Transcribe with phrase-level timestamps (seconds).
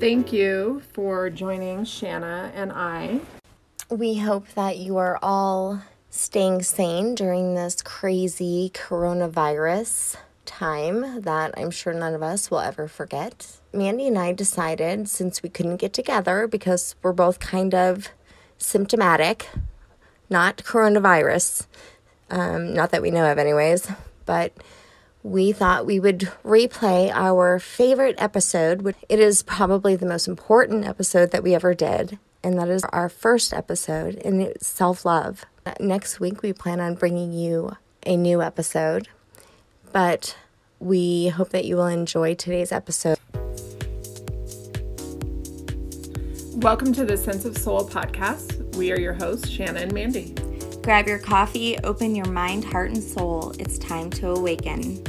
[0.00, 3.20] Thank you for joining Shanna and I.
[3.88, 11.70] We hope that you are all staying sane during this crazy coronavirus time that I'm
[11.70, 13.58] sure none of us will ever forget.
[13.72, 18.08] Mandy and I decided since we couldn't get together because we're both kind of
[18.58, 19.48] symptomatic,
[20.28, 21.66] not coronavirus,
[22.30, 23.88] um, not that we know of, anyways,
[24.26, 24.52] but
[25.24, 28.82] we thought we would replay our favorite episode.
[28.82, 32.84] which It is probably the most important episode that we ever did, and that is
[32.92, 35.46] our first episode, in self love.
[35.80, 39.08] Next week, we plan on bringing you a new episode,
[39.92, 40.36] but
[40.78, 43.18] we hope that you will enjoy today's episode.
[46.56, 48.76] Welcome to the Sense of Soul podcast.
[48.76, 50.34] We are your hosts, Shanna and Mandy.
[50.82, 53.54] Grab your coffee, open your mind, heart, and soul.
[53.58, 55.02] It's time to awaken.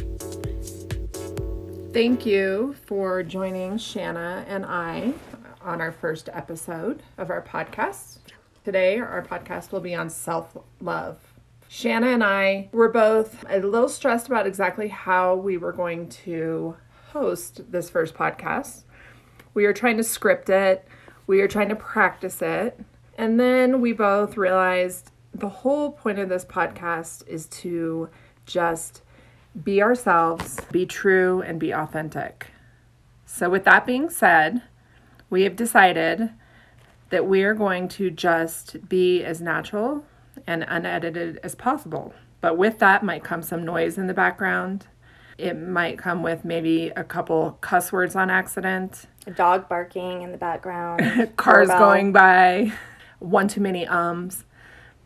[1.96, 5.14] Thank you for joining Shanna and I
[5.62, 8.18] on our first episode of our podcast.
[8.66, 11.18] Today, our podcast will be on self love.
[11.70, 16.76] Shanna and I were both a little stressed about exactly how we were going to
[17.14, 18.84] host this first podcast.
[19.54, 20.86] We were trying to script it,
[21.28, 22.78] we were trying to practice it,
[23.18, 28.10] and then we both realized the whole point of this podcast is to
[28.46, 29.02] just
[29.64, 32.48] be ourselves, be true, and be authentic.
[33.26, 34.62] So, with that being said,
[35.30, 36.30] we have decided
[37.10, 40.06] that we are going to just be as natural
[40.46, 42.14] and unedited as possible.
[42.42, 44.88] But with that might come some noise in the background.
[45.38, 50.32] It might come with maybe a couple cuss words on accident, a dog barking in
[50.32, 51.02] the background,
[51.38, 51.80] cars doorbell.
[51.80, 52.72] going by,
[53.20, 54.46] one too many ums.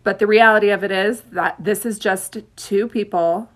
[0.04, 3.50] But the reality of it is that this is just two people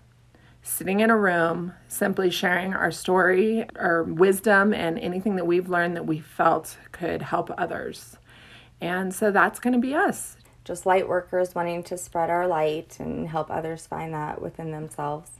[0.64, 5.94] sitting in a room, simply sharing our story, our wisdom, and anything that we've learned
[5.94, 8.16] that we felt could help others.
[8.80, 12.96] And so that's going to be us just light workers wanting to spread our light
[12.98, 15.30] and help others find that within themselves.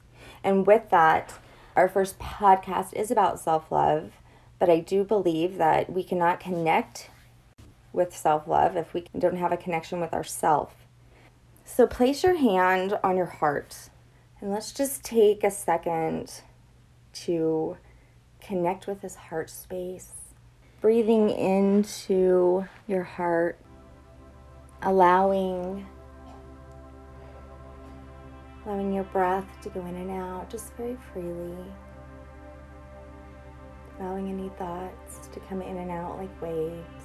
[0.43, 1.33] And with that,
[1.75, 4.13] our first podcast is about self love,
[4.59, 7.11] but I do believe that we cannot connect
[7.93, 10.75] with self love if we don't have a connection with ourself.
[11.65, 13.89] So place your hand on your heart
[14.45, 16.43] and let's just take a second
[17.15, 17.79] to
[18.43, 20.11] connect with this heart space.
[20.83, 23.59] Breathing into your heart
[24.83, 25.87] allowing
[28.67, 31.65] allowing your breath to go in and out just very freely
[33.99, 37.04] allowing any thoughts to come in and out like waves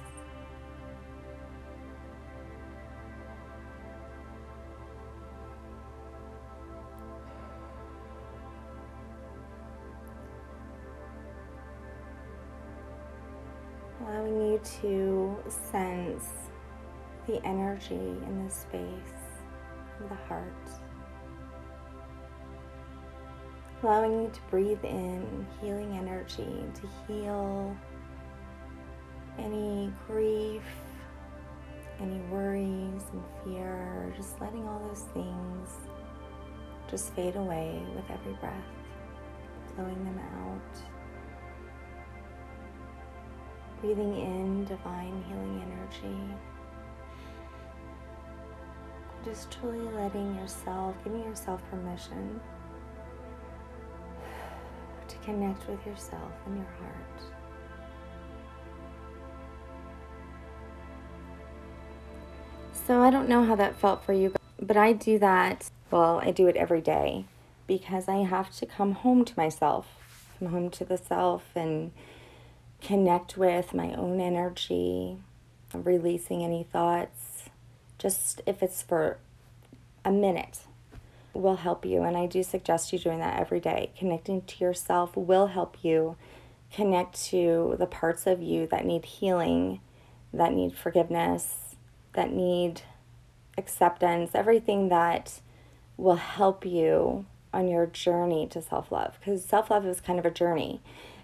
[14.10, 16.30] allowing you to sense
[17.26, 18.82] the energy in the space
[20.00, 20.52] of the heart.
[23.82, 27.76] Allowing you to breathe in healing energy to heal
[29.38, 30.62] any grief,
[32.00, 35.70] any worries and fear, just letting all those things
[36.90, 38.64] just fade away with every breath,
[39.76, 40.99] blowing them out.
[43.80, 46.36] Breathing in divine healing energy
[49.24, 52.40] just truly letting yourself, giving yourself permission
[55.08, 57.22] to connect with yourself and your heart.
[62.72, 65.70] So I don't know how that felt for you, but I do that.
[65.90, 67.26] Well, I do it every day
[67.66, 69.86] because I have to come home to myself,
[70.38, 71.92] come home to the self and
[72.80, 75.18] connect with my own energy,
[75.74, 77.44] releasing any thoughts
[77.98, 79.18] just if it's for
[80.04, 80.60] a minute
[81.34, 82.02] will help you.
[82.02, 83.90] And i do suggest you doing that every day.
[83.96, 86.16] Connecting to yourself will help you
[86.72, 89.80] connect to the parts of you that need healing
[90.32, 91.74] that need forgiveness
[92.12, 92.82] that need
[93.58, 95.40] acceptance everything that
[95.96, 99.18] will help you on your journey to self-love.
[99.18, 100.80] Because self-love is kind of a journey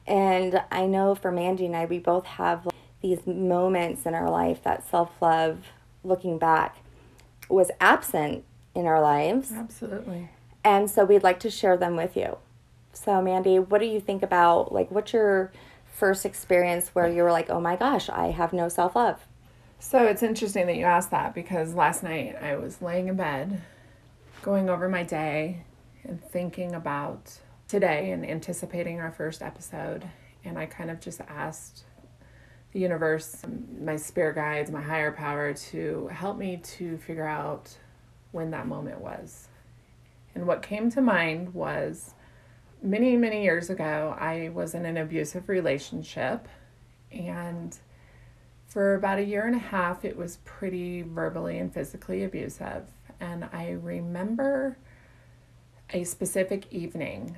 [0.06, 2.66] and i know for mandy and i we both have
[3.02, 5.58] these moments in our life that self-love
[6.06, 6.76] looking back,
[7.48, 8.44] was absent
[8.74, 9.52] in our lives.
[9.52, 10.30] Absolutely.
[10.64, 12.38] And so we'd like to share them with you.
[12.92, 15.52] So, Mandy, what do you think about like what's your
[15.92, 19.20] first experience where you were like, oh my gosh, I have no self love?
[19.78, 23.60] So it's interesting that you asked that because last night I was laying in bed,
[24.42, 25.62] going over my day
[26.02, 27.38] and thinking about
[27.68, 30.08] today and anticipating our first episode.
[30.44, 31.84] And I kind of just asked
[32.72, 33.42] the universe,
[33.80, 37.76] my spirit guides, my higher power to help me to figure out
[38.32, 39.48] when that moment was.
[40.34, 42.14] And what came to mind was
[42.82, 46.48] many, many years ago, I was in an abusive relationship.
[47.10, 47.76] And
[48.66, 52.84] for about a year and a half, it was pretty verbally and physically abusive.
[53.18, 54.76] And I remember
[55.90, 57.36] a specific evening.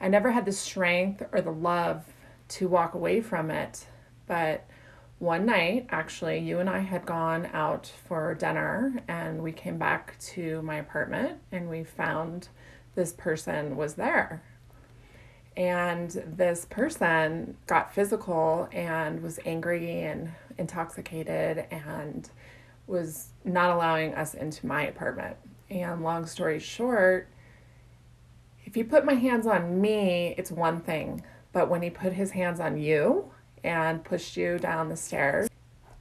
[0.00, 2.04] I never had the strength or the love
[2.48, 3.86] to walk away from it,
[4.26, 4.66] but
[5.20, 10.18] one night, actually, you and I had gone out for dinner and we came back
[10.20, 12.48] to my apartment and we found
[12.94, 14.42] this person was there.
[15.58, 22.30] And this person got physical and was angry and intoxicated and
[22.86, 25.36] was not allowing us into my apartment.
[25.68, 27.28] And long story short,
[28.70, 31.24] if he put my hands on me, it's one thing.
[31.52, 33.32] But when he put his hands on you
[33.64, 35.50] and pushed you down the stairs,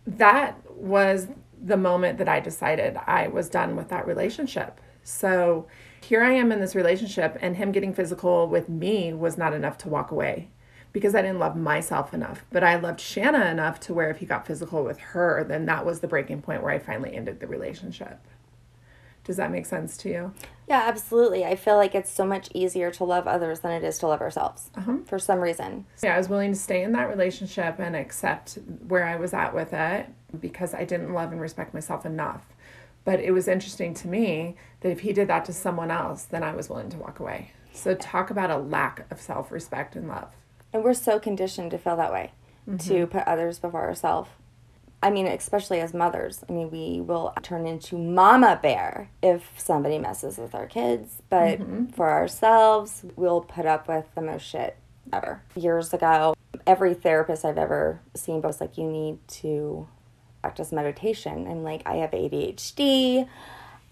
[0.05, 1.29] that was
[1.59, 4.79] the moment that I decided I was done with that relationship.
[5.03, 5.65] So
[5.99, 9.79] here I am in this relationship, and him getting physical with me was not enough
[9.79, 10.49] to walk away
[10.93, 12.45] because I didn't love myself enough.
[12.51, 15.87] But I loved Shanna enough to where if he got physical with her, then that
[15.87, 18.19] was the breaking point where I finally ended the relationship.
[19.23, 20.33] Does that make sense to you?
[20.69, 21.43] Yeah, absolutely.
[21.43, 24.21] I feel like it's so much easier to love others than it is to love
[24.21, 24.97] ourselves uh-huh.
[25.03, 25.85] for some reason.
[26.03, 29.55] Yeah, I was willing to stay in that relationship and accept where I was at
[29.55, 30.07] with it
[30.39, 32.45] because I didn't love and respect myself enough.
[33.03, 36.43] But it was interesting to me that if he did that to someone else, then
[36.43, 37.51] I was willing to walk away.
[37.73, 40.29] So, talk about a lack of self respect and love.
[40.71, 42.31] And we're so conditioned to feel that way,
[42.67, 42.77] mm-hmm.
[42.89, 44.29] to put others before ourselves.
[45.01, 49.97] I mean, especially as mothers, I mean, we will turn into mama bear if somebody
[49.97, 51.21] messes with our kids.
[51.29, 51.85] But mm-hmm.
[51.87, 54.75] for ourselves, we'll put up with the most shit
[55.13, 55.41] ever.
[55.55, 56.35] Years ago,
[56.67, 59.87] every therapist I've ever seen was like, you need to
[60.41, 61.47] practice meditation.
[61.47, 63.27] I'm like, I have ADHD.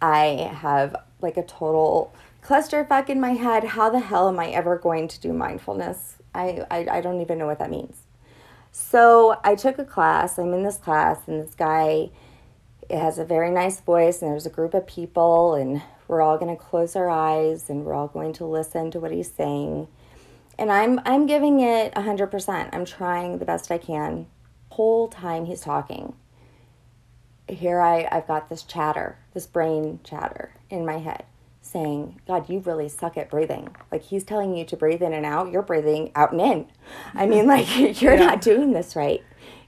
[0.01, 2.13] I have like a total
[2.43, 3.63] clusterfuck in my head.
[3.63, 6.17] How the hell am I ever going to do mindfulness?
[6.35, 8.01] I, I, I don't even know what that means.
[8.79, 10.37] So I took a class.
[10.37, 12.11] I'm in this class, and this guy
[12.91, 16.55] has a very nice voice, and there's a group of people, and we're all going
[16.55, 19.87] to close our eyes, and we're all going to listen to what he's saying.
[20.59, 22.69] And I'm I'm giving it 100%.
[22.71, 24.27] I'm trying the best I can.
[24.69, 26.13] Whole time he's talking.
[27.49, 31.25] Here I I've got this chatter, this brain chatter in my head
[31.77, 33.69] saying, God, you really suck at breathing.
[33.91, 36.67] Like he's telling you to breathe in and out, you're breathing out and in.
[37.13, 37.67] I mean, like
[38.01, 38.25] you're yeah.
[38.25, 39.23] not doing this right.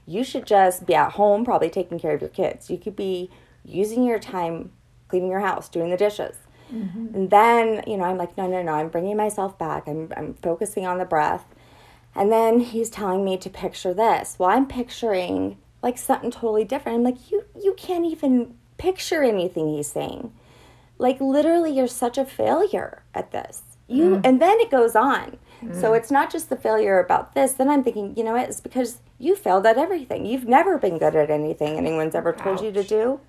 [0.06, 2.68] You should just be at home, probably taking care of your kids.
[2.70, 3.30] You could be
[3.64, 4.72] using your time
[5.08, 6.36] cleaning your house, doing the dishes.
[6.72, 7.14] Mm-hmm.
[7.14, 9.88] And then, you know, I'm like, no, no, no, I'm bringing myself back.
[9.88, 11.44] I'm, I'm focusing on the breath.
[12.14, 14.36] And then he's telling me to picture this.
[14.38, 16.98] Well, I'm picturing like something totally different.
[16.98, 20.32] I'm like, you, you can't even picture anything he's saying
[21.00, 23.62] like literally you're such a failure at this.
[23.88, 24.20] You mm.
[24.24, 25.38] and then it goes on.
[25.62, 25.78] Mm.
[25.78, 27.54] so it's not just the failure about this.
[27.54, 28.48] Then i'm thinking you know what?
[28.48, 30.26] It's because you failed at everything.
[30.26, 32.64] You've never been good at anything anyone's ever told Ouch.
[32.64, 33.20] you to do.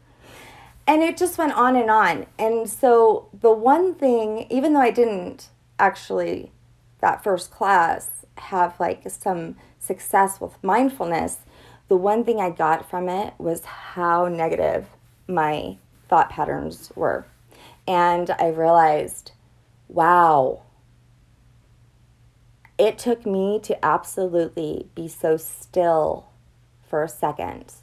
[0.87, 2.25] And it just went on and on.
[2.39, 6.51] And so the one thing even though i didn't actually
[6.99, 11.39] that first class have like some success with mindfulness
[11.87, 14.87] the one thing i got from it was how negative
[15.27, 17.25] my thought patterns were
[17.91, 19.33] and I realized,
[19.89, 20.61] wow,
[22.77, 26.29] it took me to absolutely be so still
[26.87, 27.73] for a second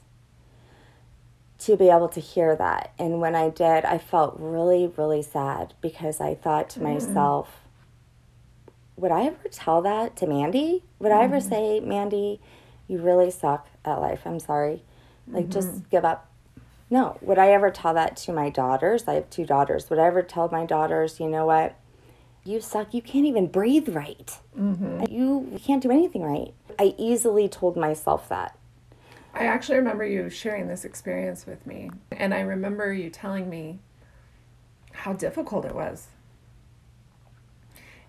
[1.59, 2.95] to be able to hear that.
[2.99, 6.95] And when I did, I felt really, really sad because I thought to mm.
[6.95, 7.61] myself,
[8.97, 10.85] would I ever tell that to Mandy?
[11.01, 11.19] Would mm.
[11.19, 11.51] I ever mm-hmm.
[11.51, 12.41] say, Mandy,
[12.87, 14.23] you really suck at life?
[14.25, 14.85] I'm sorry.
[15.27, 15.53] Like, mm-hmm.
[15.53, 16.28] just give up
[16.91, 17.19] no.
[17.21, 19.05] Would I ever tell that to my daughters?
[19.07, 19.91] I have two daughters.
[19.91, 21.77] Would I ever tell my daughters, you know what?
[22.45, 22.95] You suck.
[22.95, 24.39] You can't even breathe right.
[24.59, 25.05] Mm-hmm.
[25.13, 26.55] You, you can't do anything right.
[26.79, 28.57] I easily told myself that.
[29.35, 31.91] I actually remember you sharing this experience with me.
[32.11, 33.81] And I remember you telling me
[34.93, 36.07] how difficult it was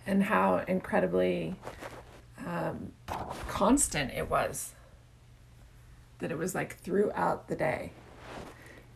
[0.07, 1.55] and how incredibly
[2.47, 2.93] um,
[3.47, 4.73] constant it was.
[6.19, 7.91] That it was like throughout the day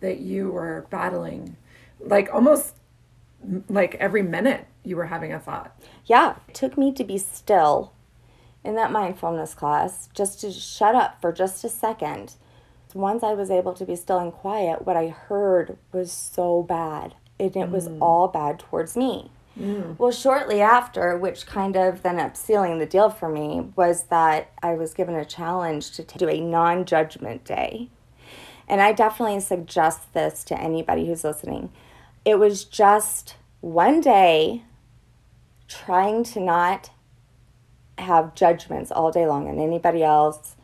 [0.03, 1.55] that you were battling
[1.99, 2.75] like almost
[3.69, 7.93] like every minute you were having a thought yeah it took me to be still
[8.63, 12.35] in that mindfulness class just to shut up for just a second
[12.93, 17.15] once i was able to be still and quiet what i heard was so bad
[17.39, 17.97] and it was mm.
[18.01, 19.97] all bad towards me Mm.
[19.99, 24.51] Well, shortly after, which kind of then up sealing the deal for me, was that
[24.61, 27.89] I was given a challenge to do a non judgment day.
[28.67, 31.71] And I definitely suggest this to anybody who's listening.
[32.25, 34.63] It was just one day
[35.67, 36.89] trying to not
[37.97, 40.55] have judgments all day long on anybody else,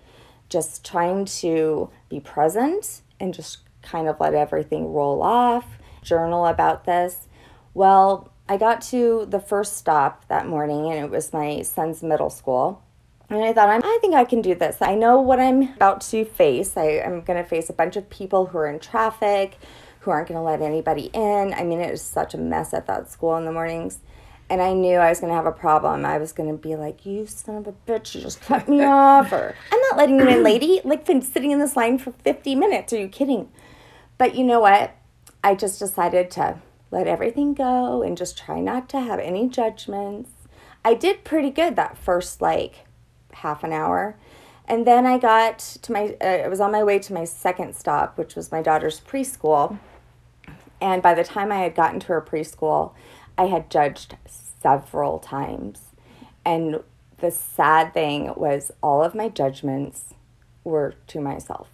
[0.49, 5.65] just trying to be present and just kind of let everything roll off,
[6.01, 7.27] journal about this.
[7.73, 12.29] Well, I got to the first stop that morning and it was my son's middle
[12.29, 12.81] school.
[13.29, 14.77] And I thought, I think I can do this.
[14.81, 16.75] I know what I'm about to face.
[16.75, 19.59] I, am going to face a bunch of people who are in traffic,
[19.99, 21.53] who aren't going to let anybody in.
[21.53, 23.99] I mean, it was such a mess at that school in the mornings.
[24.49, 26.05] And I knew I was going to have a problem.
[26.05, 28.83] I was going to be like, you son of a bitch, you just cut me
[28.83, 29.31] off.
[29.31, 30.81] Or, I'm not letting you in, lady.
[30.83, 32.91] Like, been sitting in this line for 50 minutes.
[32.93, 33.49] Are you kidding?
[34.17, 34.95] But you know what?
[35.43, 36.57] I just decided to
[36.89, 40.31] let everything go and just try not to have any judgments.
[40.83, 42.85] I did pretty good that first like
[43.39, 44.15] half an hour.
[44.67, 47.75] And then I got to my, uh, I was on my way to my second
[47.75, 49.79] stop, which was my daughter's preschool.
[50.79, 52.93] And by the time I had gotten to her preschool,
[53.37, 55.81] I had judged several times.
[56.45, 56.83] And
[57.17, 60.13] the sad thing was, all of my judgments
[60.63, 61.67] were to myself.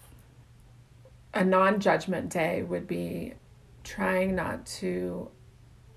[1.33, 3.33] A non judgment day would be
[3.83, 5.29] trying not to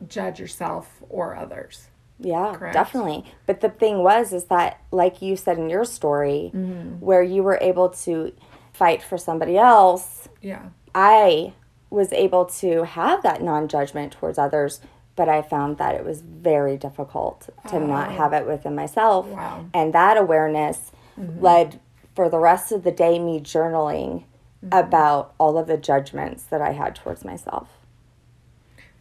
[0.07, 1.89] judge yourself or others.
[2.21, 2.75] Yeah, Correct?
[2.75, 3.25] definitely.
[3.47, 7.01] But the thing was, is that, like you said in your story, mm-hmm.
[7.01, 8.33] where you were able to
[8.73, 10.29] fight for somebody else.
[10.41, 10.71] Yeah.
[10.95, 11.53] I
[11.91, 14.81] was able to have that non judgment towards others,
[15.17, 17.87] but I found that it was very difficult to oh.
[17.87, 19.27] not have it within myself.
[19.27, 19.67] Wow.
[19.73, 21.41] And that awareness mm-hmm.
[21.41, 21.81] led
[22.15, 24.25] for the rest of the day me journaling
[24.65, 24.73] mm-hmm.
[24.73, 27.69] about all of the judgments that I had towards myself.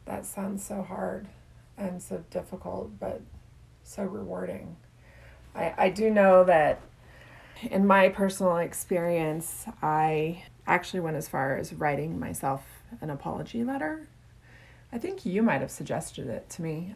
[0.06, 1.28] That sounds so hard
[1.78, 3.22] and so difficult, but
[3.84, 4.78] so rewarding.
[5.56, 6.82] I, I do know that
[7.62, 12.64] in my personal experience, I actually went as far as writing myself
[13.02, 14.08] an apology letter.
[14.92, 16.96] I think you might have suggested it to me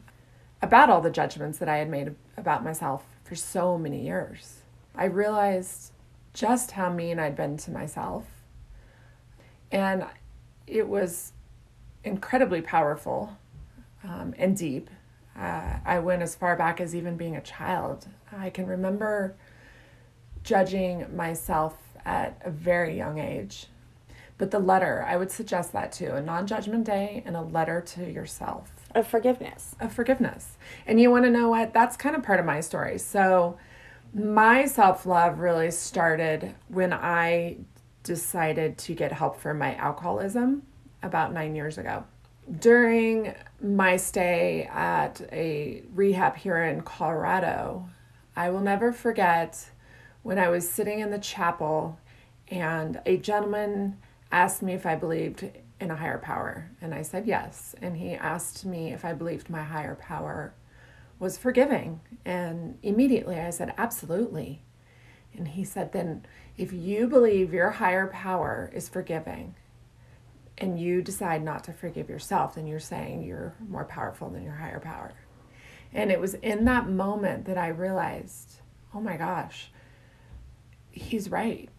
[0.62, 4.62] about all the judgments that I had made about myself for so many years.
[4.96, 5.92] I realized
[6.34, 8.26] just how mean I'd been to myself.
[9.72, 10.06] And
[10.68, 11.34] it was
[12.04, 13.38] incredibly powerful
[14.04, 14.90] um, and deep.
[15.38, 18.08] Uh, I went as far back as even being a child.
[18.36, 19.36] I can remember
[20.44, 23.68] judging myself at a very young age.
[24.38, 27.80] But the letter, I would suggest that too a non judgment day and a letter
[27.80, 28.72] to yourself.
[28.96, 29.76] Of forgiveness.
[29.80, 30.58] Of forgiveness.
[30.88, 31.74] And you want to know what?
[31.74, 32.98] That's kind of part of my story.
[32.98, 33.58] So,
[34.14, 37.58] my self love really started when I
[38.04, 40.64] decided to get help for my alcoholism
[41.04, 42.04] about nine years ago.
[42.60, 47.90] During my stay at a rehab here in Colorado,
[48.36, 49.70] I will never forget
[50.24, 52.00] when I was sitting in the chapel
[52.50, 53.98] and a gentleman
[54.32, 56.70] asked me if I believed in a higher power.
[56.82, 57.76] And I said yes.
[57.82, 60.54] And he asked me if I believed my higher power
[61.20, 62.02] was forgiving.
[62.26, 64.62] And immediately I said, absolutely.
[65.34, 66.26] And he said, then
[66.58, 69.56] if you believe your higher power is forgiving,
[70.58, 74.54] and you decide not to forgive yourself, then you're saying you're more powerful than your
[74.54, 75.12] higher power.
[75.94, 78.60] And it was in that moment that I realized,
[78.94, 79.72] oh my gosh,
[80.92, 81.70] he's right.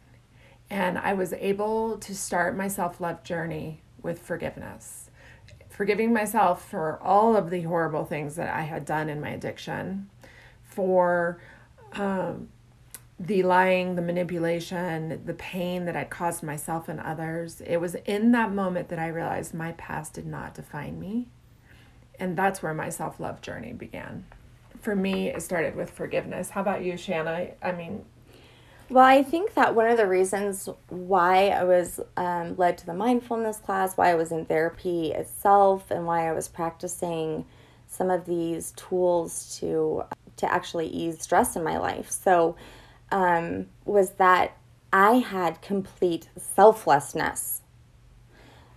[0.68, 5.10] And I was able to start my self love journey with forgiveness.
[5.68, 10.10] Forgiving myself for all of the horrible things that I had done in my addiction,
[10.62, 11.40] for
[11.92, 12.48] um,
[13.22, 17.60] the lying, the manipulation, the pain that I'd caused myself and others.
[17.64, 21.28] It was in that moment that I realized my past did not define me.
[22.18, 24.26] And that's where my self love journey began.
[24.80, 26.50] For me, it started with forgiveness.
[26.50, 27.50] How about you, Shanna?
[27.62, 28.04] I mean,
[28.90, 32.92] well, I think that one of the reasons why I was um, led to the
[32.92, 37.46] mindfulness class, why I was in therapy itself, and why I was practicing
[37.86, 40.04] some of these tools to
[40.38, 42.10] to actually ease stress in my life.
[42.10, 42.56] So,
[43.12, 44.56] um, was that
[44.92, 47.60] I had complete selflessness.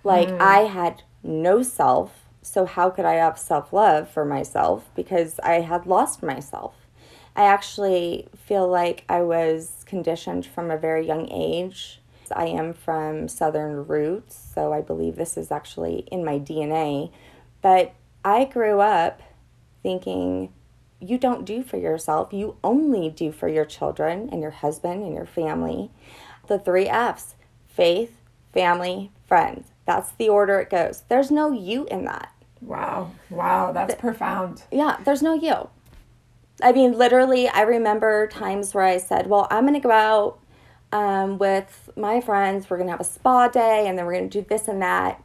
[0.03, 0.39] Like mm.
[0.39, 4.87] I had no self, so how could I have self love for myself?
[4.95, 6.75] Because I had lost myself.
[7.35, 11.99] I actually feel like I was conditioned from a very young age.
[12.31, 17.11] I am from Southern roots, so I believe this is actually in my DNA.
[17.61, 19.21] But I grew up
[19.83, 20.53] thinking
[20.99, 25.13] you don't do for yourself, you only do for your children and your husband and
[25.13, 25.91] your family.
[26.47, 27.35] The three F's
[27.67, 28.21] faith,
[28.53, 29.67] family, friends.
[29.85, 31.03] That's the order it goes.
[31.09, 32.31] There's no you in that.
[32.61, 33.11] Wow.
[33.29, 33.71] Wow.
[33.71, 34.63] That's profound.
[34.71, 35.69] Yeah, there's no you.
[36.63, 40.39] I mean, literally, I remember times where I said, Well, I'm going to go out
[40.91, 42.69] um, with my friends.
[42.69, 44.81] We're going to have a spa day and then we're going to do this and
[44.81, 45.21] that.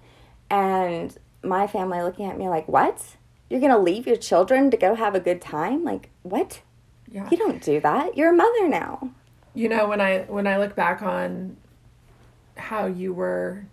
[0.50, 3.16] And my family looking at me like, What?
[3.50, 5.84] You're going to leave your children to go have a good time?
[5.84, 6.62] Like, what?
[7.10, 7.28] Yeah.
[7.30, 8.16] You don't do that.
[8.16, 9.10] You're a mother now.
[9.52, 11.56] You know, when I when I look back on
[12.56, 13.64] how you were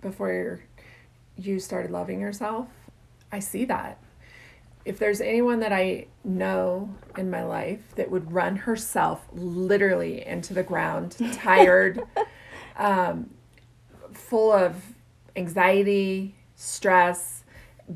[0.00, 0.60] before
[1.36, 2.68] you started loving yourself,
[3.32, 3.98] I see that.
[4.84, 10.54] If there's anyone that I know in my life that would run herself literally into
[10.54, 12.02] the ground, tired,
[12.76, 13.30] um,
[14.12, 14.76] full of
[15.34, 17.41] anxiety, stress,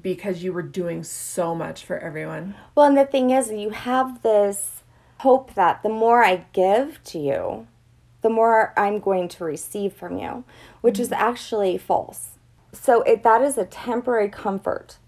[0.03, 2.55] because you were doing so much for everyone.
[2.75, 4.83] Well, and the thing is, you have this
[5.19, 7.67] hope that the more I give to you,
[8.23, 10.45] the more I'm going to receive from you,
[10.81, 11.23] which is mm-hmm.
[11.23, 12.31] actually false.
[12.73, 14.99] So it, that is a temporary comfort,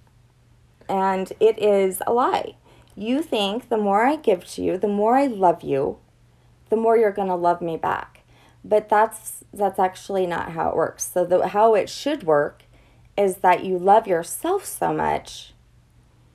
[0.89, 2.55] and it is a lie.
[2.95, 5.99] You think the more I give to you, the more I love you,
[6.71, 8.25] the more you're going to love me back.
[8.65, 11.11] But that's that's actually not how it works.
[11.13, 12.65] So the how it should work
[13.19, 15.53] is that you love yourself so much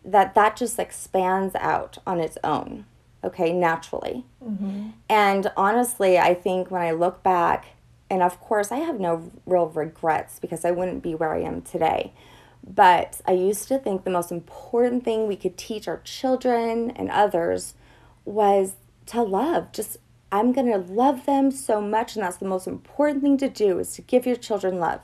[0.05, 2.85] that that just expands out on its own
[3.23, 4.25] okay naturally.
[4.43, 4.89] Mm-hmm.
[5.09, 7.67] And honestly i think when i look back
[8.09, 11.61] and of course i have no real regrets because i wouldn't be where i am
[11.61, 12.13] today
[12.65, 17.09] but i used to think the most important thing we could teach our children and
[17.09, 17.73] others
[18.25, 18.73] was
[19.05, 19.97] to love just
[20.31, 23.79] i'm going to love them so much and that's the most important thing to do
[23.79, 25.01] is to give your children love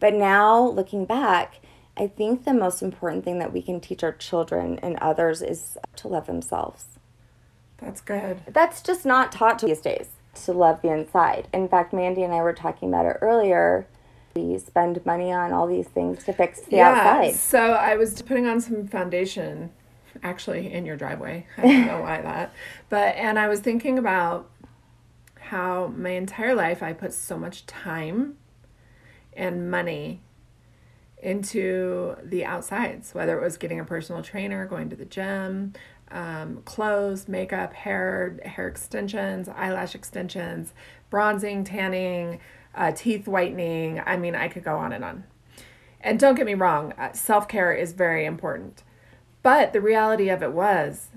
[0.00, 1.60] but now looking back
[1.96, 5.76] i think the most important thing that we can teach our children and others is
[5.96, 6.98] to love themselves
[7.78, 8.40] That's good.
[8.52, 10.08] that's just not taught these days
[10.44, 11.48] to love the inside.
[11.52, 13.88] In fact, Mandy and I were talking about it earlier.
[14.36, 17.34] We spend money on all these things to fix the outside.
[17.34, 19.70] So I was putting on some foundation,
[20.22, 21.46] actually in your driveway.
[21.56, 22.52] I don't know why that,
[22.88, 24.48] but and I was thinking about
[25.40, 28.36] how my entire life I put so much time
[29.38, 30.20] and money
[31.22, 35.72] into the outsides, whether it was getting a personal trainer, going to the gym,
[36.10, 40.74] um, clothes, makeup, hair, hair extensions, eyelash extensions,
[41.10, 42.40] bronzing, tanning,
[42.74, 44.00] uh, teeth whitening.
[44.04, 45.24] I mean, I could go on and on.
[46.00, 48.82] And don't get me wrong, uh, self care is very important.
[49.42, 51.08] But the reality of it was,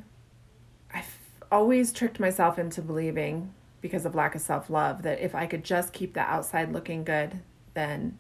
[0.94, 1.18] I've
[1.52, 5.64] always tricked myself into believing, because of lack of self love, that if I could
[5.64, 7.42] just keep the outside looking good,
[7.74, 8.18] then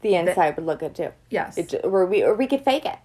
[0.00, 1.10] The inside would look good too.
[1.30, 2.98] yes, It, or we or we could fake it.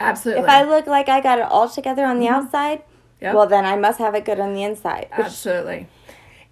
[0.00, 0.44] absolutely.
[0.44, 2.34] If I look like I got it all together on the mm-hmm.
[2.46, 2.82] outside,
[3.20, 3.34] Yep.
[3.34, 5.08] well then I must have it good on the inside.
[5.10, 5.88] Absolutely.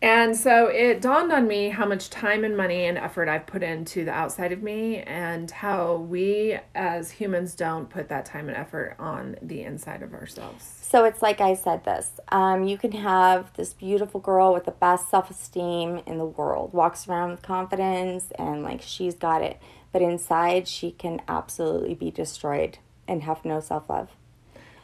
[0.05, 3.63] And so it dawned on me how much time and money and effort I've put
[3.63, 8.55] into the outside of me and how we as humans don't put that time and
[8.55, 10.63] effort on the inside of ourselves.
[10.83, 12.21] So it's like I said this.
[12.29, 16.75] Um, you can have this beautiful girl with the best self esteem in the world,
[16.75, 19.59] walks around with confidence and like she's got it.
[19.91, 22.77] But inside, she can absolutely be destroyed
[23.09, 24.11] and have no self love.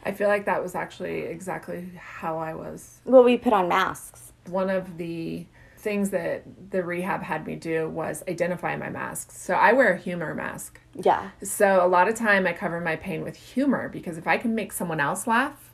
[0.03, 3.01] I feel like that was actually exactly how I was.
[3.05, 4.30] Well, we put on masks.
[4.47, 5.45] One of the
[5.77, 9.39] things that the rehab had me do was identify my masks.
[9.39, 10.79] So I wear a humor mask.
[10.95, 11.31] Yeah.
[11.43, 14.53] So a lot of time I cover my pain with humor because if I can
[14.53, 15.73] make someone else laugh,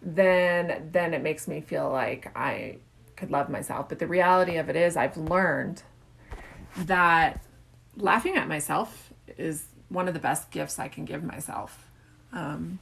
[0.00, 2.78] then then it makes me feel like I
[3.16, 3.88] could love myself.
[3.88, 5.82] But the reality of it is I've learned
[6.78, 7.42] that
[7.96, 11.90] laughing at myself is one of the best gifts I can give myself.
[12.32, 12.78] Um,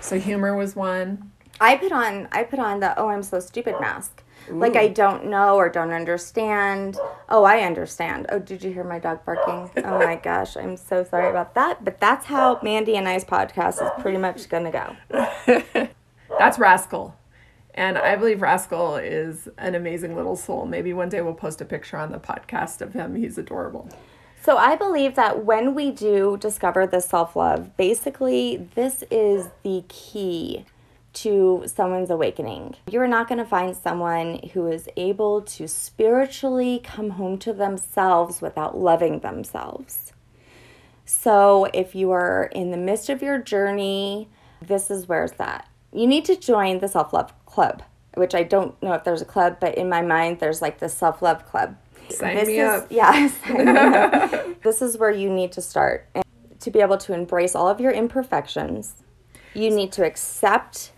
[0.00, 1.32] so humor was one.
[1.60, 4.22] I put on I put on the oh I'm so stupid mask.
[4.50, 6.98] Like I don't know or don't understand.
[7.28, 8.26] Oh, I understand.
[8.30, 9.70] Oh, did you hear my dog barking?
[9.84, 11.84] Oh my gosh, I'm so sorry about that.
[11.84, 14.96] But that's how Mandy and I's podcast is pretty much gonna go.
[16.38, 17.16] That's Rascal.
[17.74, 20.66] And I believe Rascal is an amazing little soul.
[20.66, 23.14] Maybe one day we'll post a picture on the podcast of him.
[23.14, 23.88] He's adorable.
[24.42, 29.84] So I believe that when we do discover this self love, basically this is the
[29.88, 30.64] key
[31.22, 32.76] to someone's awakening.
[32.90, 38.40] You're not going to find someone who is able to spiritually come home to themselves
[38.40, 40.12] without loving themselves.
[41.04, 44.28] So if you are in the midst of your journey,
[44.60, 45.66] this is where it's at.
[45.92, 47.82] You need to join the self love club,
[48.14, 50.88] which I don't know if there's a club, but in my mind, there's like the
[50.88, 51.76] self love club.
[52.10, 52.86] Sign this me is, up.
[52.90, 53.30] Yeah,
[54.32, 54.62] up.
[54.62, 56.06] this is where you need to start.
[56.14, 56.24] And
[56.60, 58.94] to be able to embrace all of your imperfections,
[59.54, 60.92] you need to accept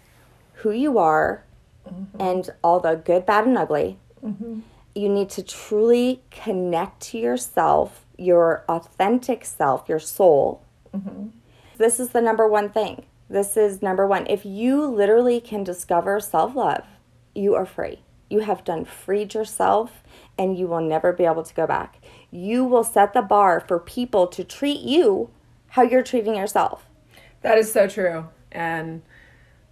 [0.62, 1.44] who you are
[1.88, 2.20] mm-hmm.
[2.20, 3.98] and all the good, bad, and ugly.
[4.24, 4.60] Mm-hmm.
[4.94, 10.62] You need to truly connect to yourself, your authentic self, your soul,
[10.94, 11.28] mm-hmm.
[11.80, 13.06] This is the number one thing.
[13.30, 14.26] This is number one.
[14.26, 16.84] If you literally can discover self love,
[17.34, 18.02] you are free.
[18.28, 20.02] You have done freed yourself
[20.36, 22.02] and you will never be able to go back.
[22.30, 25.30] You will set the bar for people to treat you
[25.68, 26.84] how you're treating yourself.
[27.40, 28.28] That is so true.
[28.52, 29.00] And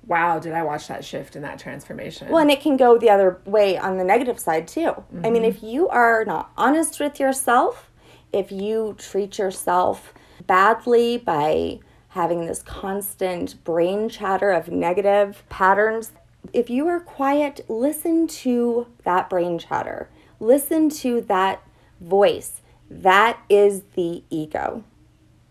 [0.08, 2.28] wow, did I watch that shift and that transformation?
[2.30, 5.04] Well, and it can go the other way on the negative side too.
[5.22, 7.90] I mean, if you are not honest with yourself,
[8.32, 10.14] if you treat yourself
[10.46, 16.12] badly by having this constant brain chatter of negative patterns,
[16.52, 20.08] if you are quiet, listen to that brain chatter,
[20.40, 21.62] listen to that
[22.00, 22.62] voice.
[22.90, 24.84] That is the ego.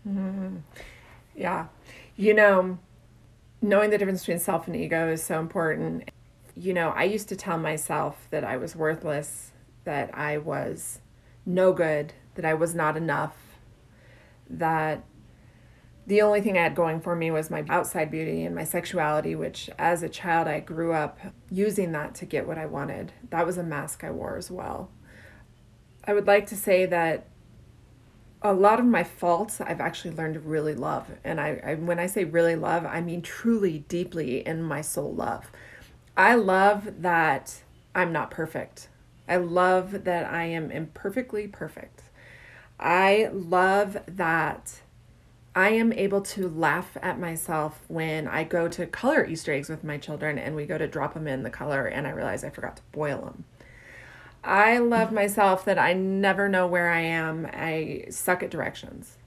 [0.02, 0.56] Hmm.
[1.36, 1.66] Yeah.
[2.16, 2.78] You know,
[3.60, 6.10] knowing the difference between self and ego is so important.
[6.54, 9.52] You know, I used to tell myself that I was worthless,
[9.84, 11.00] that I was
[11.46, 13.36] no good, that I was not enough,
[14.48, 15.04] that
[16.06, 19.34] the only thing I had going for me was my outside beauty and my sexuality,
[19.34, 21.18] which as a child I grew up
[21.50, 23.12] using that to get what I wanted.
[23.28, 24.90] That was a mask I wore as well.
[26.04, 27.26] I would like to say that
[28.42, 31.06] a lot of my faults I've actually learned to really love.
[31.24, 35.12] And I, I when I say really love, I mean truly deeply in my soul
[35.12, 35.50] love.
[36.16, 37.62] I love that
[37.94, 38.88] I'm not perfect.
[39.28, 42.02] I love that I am imperfectly perfect.
[42.80, 44.80] I love that
[45.54, 49.82] I am able to laugh at myself when I go to color Easter eggs with
[49.82, 52.50] my children and we go to drop them in the color and I realize I
[52.50, 53.44] forgot to boil them.
[54.44, 57.48] I love myself that I never know where I am.
[57.52, 59.18] I suck at directions.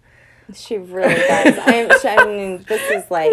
[0.54, 1.58] She really does.
[1.60, 3.32] I, I mean, this is like,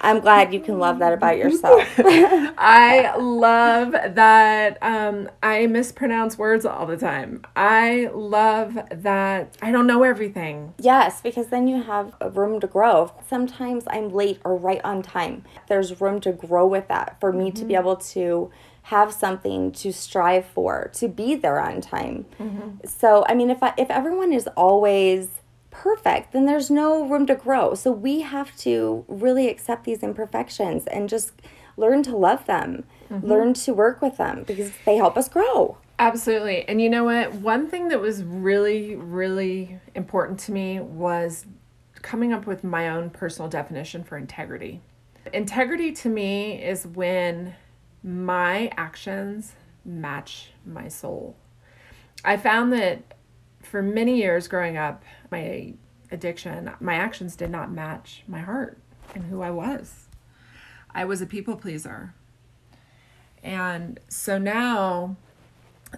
[0.00, 1.82] I'm glad you can love that about yourself.
[1.98, 7.42] I love that um, I mispronounce words all the time.
[7.54, 10.74] I love that I don't know everything.
[10.78, 13.12] Yes, because then you have room to grow.
[13.28, 15.44] Sometimes I'm late or right on time.
[15.68, 18.50] There's room to grow with that for me to be able to
[18.86, 22.24] have something to strive for, to be there on time.
[22.38, 22.86] Mm-hmm.
[22.86, 25.28] So, I mean, if I, if everyone is always
[25.72, 27.74] perfect, then there's no room to grow.
[27.74, 31.32] So we have to really accept these imperfections and just
[31.76, 33.26] learn to love them, mm-hmm.
[33.26, 35.78] learn to work with them because they help us grow.
[35.98, 36.68] Absolutely.
[36.68, 37.34] And you know what?
[37.34, 41.44] One thing that was really, really important to me was
[42.02, 44.80] coming up with my own personal definition for integrity.
[45.32, 47.56] Integrity to me is when
[48.02, 49.54] my actions
[49.84, 51.36] match my soul.
[52.24, 53.14] I found that
[53.62, 55.74] for many years growing up, my
[56.10, 58.78] addiction, my actions did not match my heart
[59.14, 60.06] and who I was.
[60.94, 62.14] I was a people pleaser.
[63.42, 65.16] And so now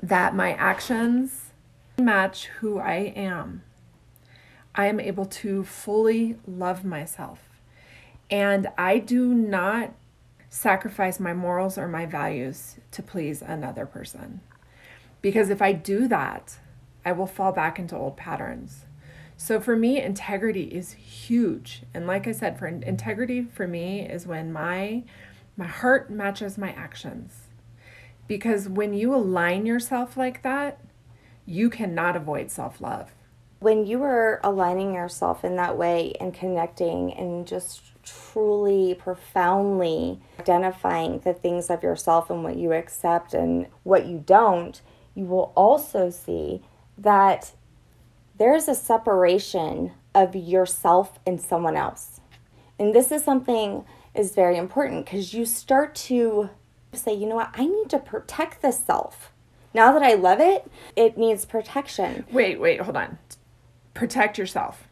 [0.02, 1.50] that my actions
[1.98, 3.62] match who I am,
[4.74, 7.40] I am able to fully love myself.
[8.30, 9.94] And I do not
[10.48, 14.40] sacrifice my morals or my values to please another person.
[15.20, 16.58] Because if I do that,
[17.04, 18.84] I will fall back into old patterns.
[19.36, 21.82] So for me, integrity is huge.
[21.94, 25.04] And like I said, for integrity for me is when my
[25.56, 27.48] my heart matches my actions.
[28.26, 30.80] Because when you align yourself like that,
[31.46, 33.10] you cannot avoid self-love.
[33.60, 41.20] when you are aligning yourself in that way and connecting and just truly profoundly identifying
[41.20, 44.80] the things of yourself and what you accept and what you don't,
[45.14, 46.62] you will also see
[46.96, 47.52] that
[48.36, 52.20] there's a separation of yourself and someone else.
[52.78, 56.50] And this is something is very important because you start to
[56.92, 59.32] say, you know what, I need to protect this self.
[59.74, 62.24] Now that I love it, it needs protection.
[62.32, 63.18] Wait, wait, hold on.
[63.94, 64.87] Protect yourself.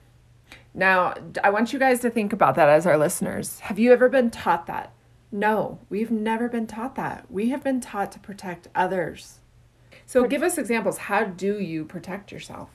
[0.76, 3.58] Now, I want you guys to think about that as our listeners.
[3.60, 4.92] Have you ever been taught that?
[5.32, 7.26] No, we've never been taught that.
[7.28, 9.40] We have been taught to protect others.
[10.04, 10.98] So, give us examples.
[10.98, 12.70] How do you protect yourself?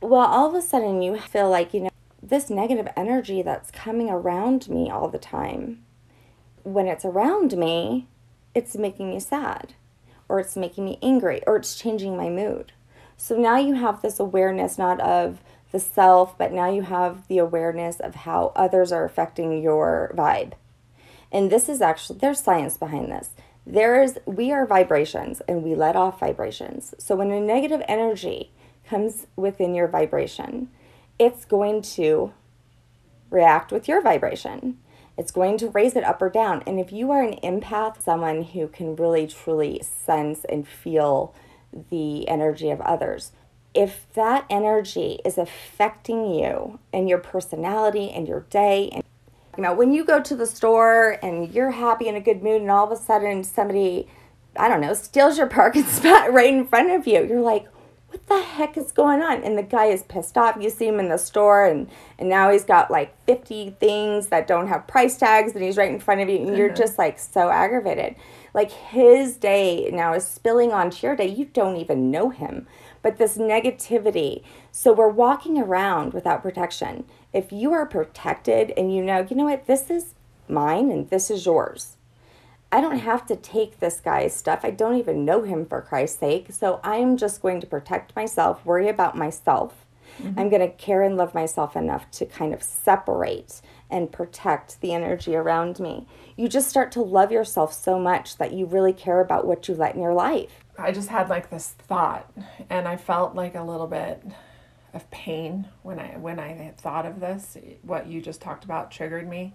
[0.00, 1.90] well, all of a sudden you feel like, you know,
[2.22, 5.82] this negative energy that's coming around me all the time,
[6.62, 8.08] when it's around me,
[8.54, 9.74] it's making me sad,
[10.28, 12.72] or it's making me angry, or it's changing my mood.
[13.16, 15.40] So now you have this awareness not of
[15.76, 20.54] the self, but now you have the awareness of how others are affecting your vibe.
[21.30, 23.30] And this is actually, there's science behind this.
[23.66, 26.94] There is, we are vibrations and we let off vibrations.
[26.98, 28.52] So when a negative energy
[28.88, 30.70] comes within your vibration,
[31.18, 32.32] it's going to
[33.28, 34.78] react with your vibration.
[35.18, 36.62] It's going to raise it up or down.
[36.66, 41.34] And if you are an empath, someone who can really truly sense and feel
[41.90, 43.32] the energy of others,
[43.76, 49.04] if that energy is affecting you and your personality and your day and
[49.56, 52.62] you know when you go to the store and you're happy in a good mood
[52.62, 54.08] and all of a sudden somebody
[54.58, 57.66] i don't know steals your parking spot right in front of you you're like
[58.08, 59.42] what the heck is going on?
[59.42, 60.56] And the guy is pissed off.
[60.60, 64.46] You see him in the store and and now he's got like 50 things that
[64.46, 66.76] don't have price tags and he's right in front of you and you're mm-hmm.
[66.76, 68.16] just like so aggravated.
[68.54, 71.28] Like his day now is spilling onto your day.
[71.28, 72.66] You don't even know him
[73.06, 74.42] but this negativity.
[74.72, 77.04] So we're walking around without protection.
[77.32, 80.14] If you are protected and you know, you know what, this is
[80.48, 81.98] mine and this is yours.
[82.72, 84.64] I don't have to take this guy's stuff.
[84.64, 86.50] I don't even know him for Christ's sake.
[86.50, 89.86] So I'm just going to protect myself, worry about myself.
[90.20, 90.40] Mm-hmm.
[90.40, 94.92] I'm going to care and love myself enough to kind of separate and protect the
[94.92, 96.08] energy around me.
[96.36, 99.76] You just start to love yourself so much that you really care about what you
[99.76, 100.64] let in your life.
[100.78, 102.30] I just had like this thought
[102.68, 104.22] and I felt like a little bit
[104.94, 107.56] of pain when I when I thought of this.
[107.82, 109.54] What you just talked about triggered me.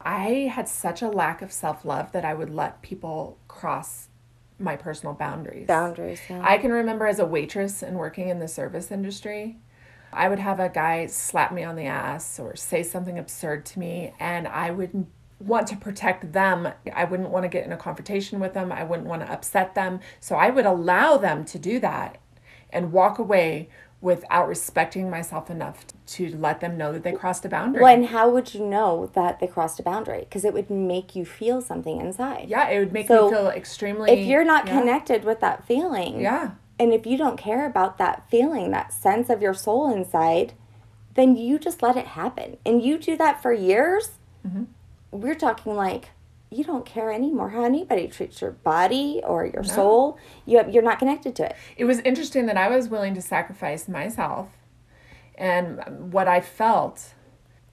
[0.00, 4.08] I had such a lack of self-love that I would let people cross
[4.58, 5.66] my personal boundaries.
[5.66, 6.20] Boundaries.
[6.28, 6.42] Yeah.
[6.44, 9.56] I can remember as a waitress and working in the service industry,
[10.12, 13.78] I would have a guy slap me on the ass or say something absurd to
[13.78, 15.06] me and I would
[15.38, 16.68] want to protect them.
[16.94, 18.72] I wouldn't want to get in a confrontation with them.
[18.72, 20.00] I wouldn't want to upset them.
[20.20, 22.18] So I would allow them to do that
[22.70, 23.68] and walk away
[24.00, 27.82] without respecting myself enough to let them know that they crossed a boundary.
[27.82, 30.20] Well, and how would you know that they crossed a boundary?
[30.20, 32.48] Because it would make you feel something inside.
[32.48, 34.10] Yeah, it would make so me feel extremely.
[34.10, 34.78] If you're not yeah.
[34.78, 39.30] connected with that feeling, yeah, and if you don't care about that feeling, that sense
[39.30, 40.52] of your soul inside,
[41.14, 44.10] then you just let it happen, and you do that for years.
[44.46, 44.64] Mm-hmm
[45.10, 46.10] we're talking like
[46.50, 49.68] you don't care anymore how anybody treats your body or your no.
[49.68, 50.18] soul.
[50.44, 51.56] You have, you're not connected to it.
[51.76, 54.48] It was interesting that I was willing to sacrifice myself
[55.34, 57.14] and what I felt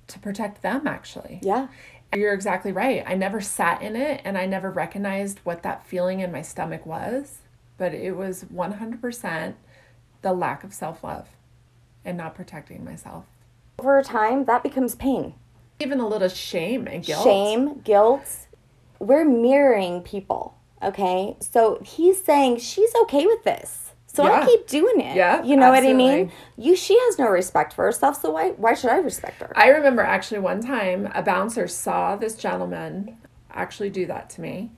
[0.07, 1.39] to protect them actually.
[1.43, 1.67] Yeah.
[2.15, 3.03] You're exactly right.
[3.05, 6.85] I never sat in it and I never recognized what that feeling in my stomach
[6.85, 7.39] was,
[7.77, 9.55] but it was 100%
[10.21, 11.27] the lack of self-love
[12.05, 13.25] and not protecting myself.
[13.79, 15.33] Over time, that becomes pain
[15.83, 17.23] even a little shame and guilt.
[17.23, 18.47] Shame, guilt.
[18.99, 21.37] We're mirroring people, okay?
[21.39, 23.91] So he's saying she's okay with this.
[24.07, 24.41] So yeah.
[24.41, 25.15] I keep doing it.
[25.15, 25.43] Yeah.
[25.43, 26.03] You know absolutely.
[26.03, 26.31] what I mean?
[26.57, 29.51] You she has no respect for herself, so why why should I respect her?
[29.55, 33.17] I remember actually one time a bouncer saw this gentleman
[33.51, 34.71] actually do that to me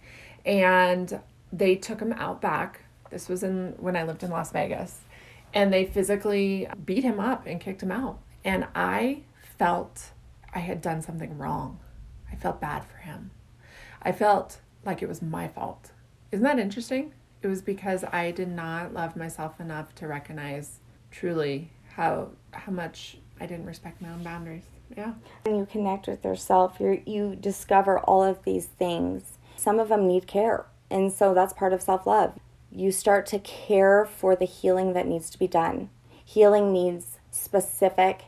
[0.45, 1.19] and
[1.51, 2.81] they took him out back.
[3.09, 5.01] This was in when I lived in Las Vegas.
[5.53, 8.19] And they physically beat him up and kicked him out.
[8.43, 9.21] And I
[9.57, 10.11] felt
[10.55, 11.79] I had done something wrong.
[12.31, 13.31] I felt bad for him.
[14.01, 15.91] I felt like it was my fault.
[16.31, 17.13] Isn't that interesting?
[17.41, 20.79] It was because I did not love myself enough to recognize
[21.11, 24.63] truly how how much I didn't respect my own boundaries.
[24.95, 25.13] Yeah.
[25.43, 29.37] When you connect with yourself, you you discover all of these things.
[29.57, 30.65] Some of them need care.
[30.89, 32.39] And so that's part of self-love.
[32.71, 35.89] You start to care for the healing that needs to be done.
[36.23, 38.25] Healing needs specific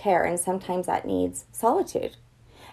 [0.00, 2.16] care, and sometimes that needs solitude.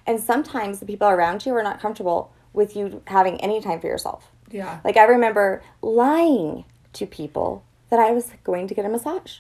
[0.06, 3.88] And sometimes the people around you are not comfortable with you having any time for
[3.88, 4.32] yourself.
[4.50, 4.80] Yeah.
[4.84, 9.40] Like I remember lying to people that I was going to get a massage.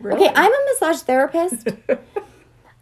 [0.00, 0.24] Really?
[0.24, 1.68] Okay, I'm a massage therapist.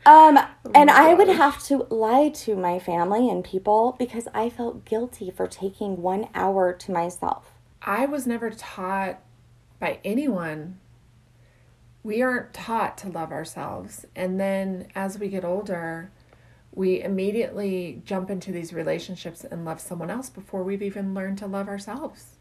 [0.06, 4.48] um, oh and I would have to lie to my family and people because I
[4.48, 7.50] felt guilty for taking one hour to myself.
[7.82, 9.18] I was never taught
[9.80, 10.78] by anyone
[12.02, 14.06] we aren't taught to love ourselves.
[14.16, 16.10] And then as we get older,
[16.74, 21.46] we immediately jump into these relationships and love someone else before we've even learned to
[21.46, 22.36] love ourselves.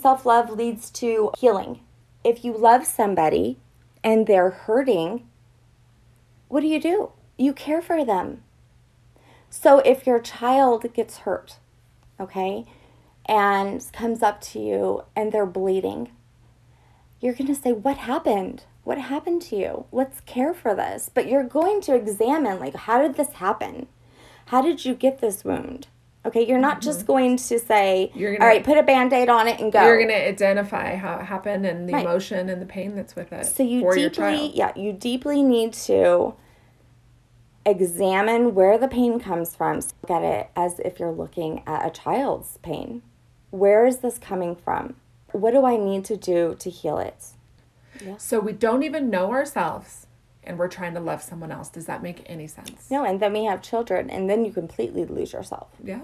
[0.00, 1.80] Self love leads to healing.
[2.22, 3.58] If you love somebody
[4.04, 5.26] and they're hurting,
[6.48, 7.12] what do you do?
[7.36, 8.42] You care for them.
[9.50, 11.56] So if your child gets hurt,
[12.20, 12.66] okay,
[13.26, 16.10] and comes up to you and they're bleeding,
[17.20, 18.64] you're going to say, What happened?
[18.84, 19.84] What happened to you?
[19.92, 21.10] Let's care for this.
[21.12, 23.86] But you're going to examine, like, how did this happen?
[24.46, 25.88] How did you get this wound?
[26.24, 26.84] Okay, you're not mm-hmm.
[26.84, 29.72] just going to say, you're gonna, all right, put a band aid on it and
[29.72, 29.84] go.
[29.84, 32.04] You're going to identify how it happened and the right.
[32.04, 33.46] emotion and the pain that's with it.
[33.46, 36.34] So you deeply, yeah, you deeply need to
[37.64, 39.80] examine where the pain comes from.
[39.80, 43.02] So look at it as if you're looking at a child's pain.
[43.50, 44.96] Where is this coming from?
[45.32, 47.26] What do I need to do to heal it?
[48.04, 48.16] Yeah.
[48.16, 50.06] So we don't even know ourselves
[50.44, 51.68] and we're trying to love someone else.
[51.68, 52.90] Does that make any sense?
[52.90, 55.68] No, and then we have children and then you completely lose yourself.
[55.82, 56.00] Yeah.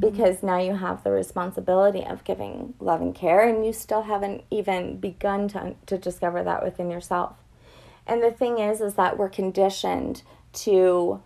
[0.00, 4.42] because now you have the responsibility of giving love and care and you still haven't
[4.50, 7.36] even begun to, to discover that within yourself
[8.06, 11.20] and the thing is is that we're conditioned to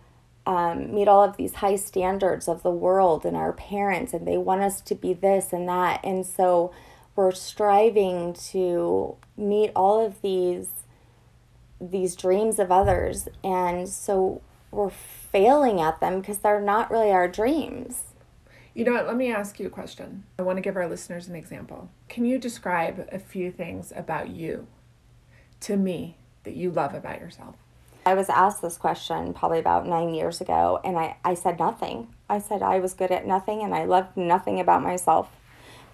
[0.45, 4.37] um, meet all of these high standards of the world and our parents and they
[4.37, 6.73] want us to be this and that and so
[7.15, 10.69] we're striving to meet all of these
[11.81, 14.41] these dreams of others and so
[14.71, 18.03] we're failing at them because they're not really our dreams
[18.75, 19.07] You know what?
[19.07, 20.23] Let me ask you a question.
[20.37, 21.89] I want to give our listeners an example.
[22.07, 24.67] Can you describe a few things about you
[25.61, 27.55] to me that you love about yourself?
[28.05, 32.07] I was asked this question probably about nine years ago, and I, I said nothing.
[32.29, 35.29] I said I was good at nothing and I loved nothing about myself.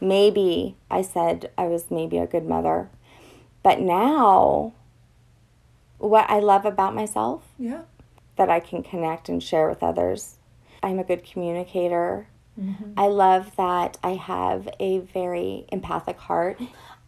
[0.07, 2.89] Maybe I said I was maybe a good mother.
[3.63, 4.73] But now,
[5.97, 7.81] what I love about myself Yeah.
[8.35, 10.35] that I can connect and share with others.
[10.83, 12.27] I'm a good communicator.
[12.59, 12.91] Mm-hmm.
[12.97, 16.59] I love that I have a very empathic heart.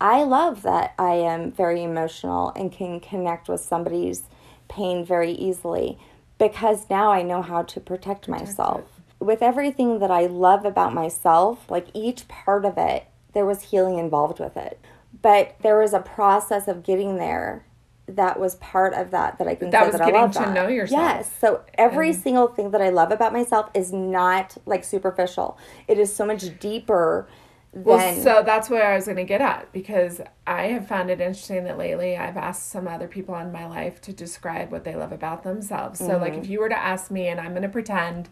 [0.02, 4.24] I love that I am very emotional and can connect with somebody's
[4.68, 5.98] pain very easily
[6.38, 8.84] because now I know how to protect myself.
[9.20, 13.98] With everything that I love about myself, like each part of it, there was healing
[13.98, 14.80] involved with it.
[15.22, 17.66] But there was a process of getting there
[18.08, 20.32] that was part of that that I can That say was that I getting love
[20.34, 20.54] to that.
[20.54, 21.02] know yourself.
[21.02, 21.32] Yes.
[21.40, 25.58] So every single thing that I love about myself is not like superficial.
[25.88, 27.28] It is so much deeper
[27.74, 31.10] than Well, so that's where I was going to get at because I have found
[31.10, 34.86] it interesting that lately I've asked some other people in my life to describe what
[34.86, 36.00] they love about themselves.
[36.00, 36.44] So, like, mm-hmm.
[36.44, 38.30] if you were to ask me, and I'm going to pretend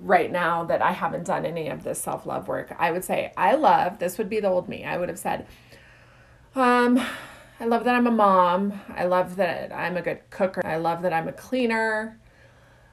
[0.00, 3.32] right now that I haven't done any of this self love work, I would say,
[3.36, 4.84] I love, this would be the old me.
[4.84, 5.46] I would have said,
[6.54, 7.00] um,
[7.60, 8.80] I love that I'm a mom.
[8.94, 10.64] I love that I'm a good cooker.
[10.64, 12.18] I love that I'm a cleaner.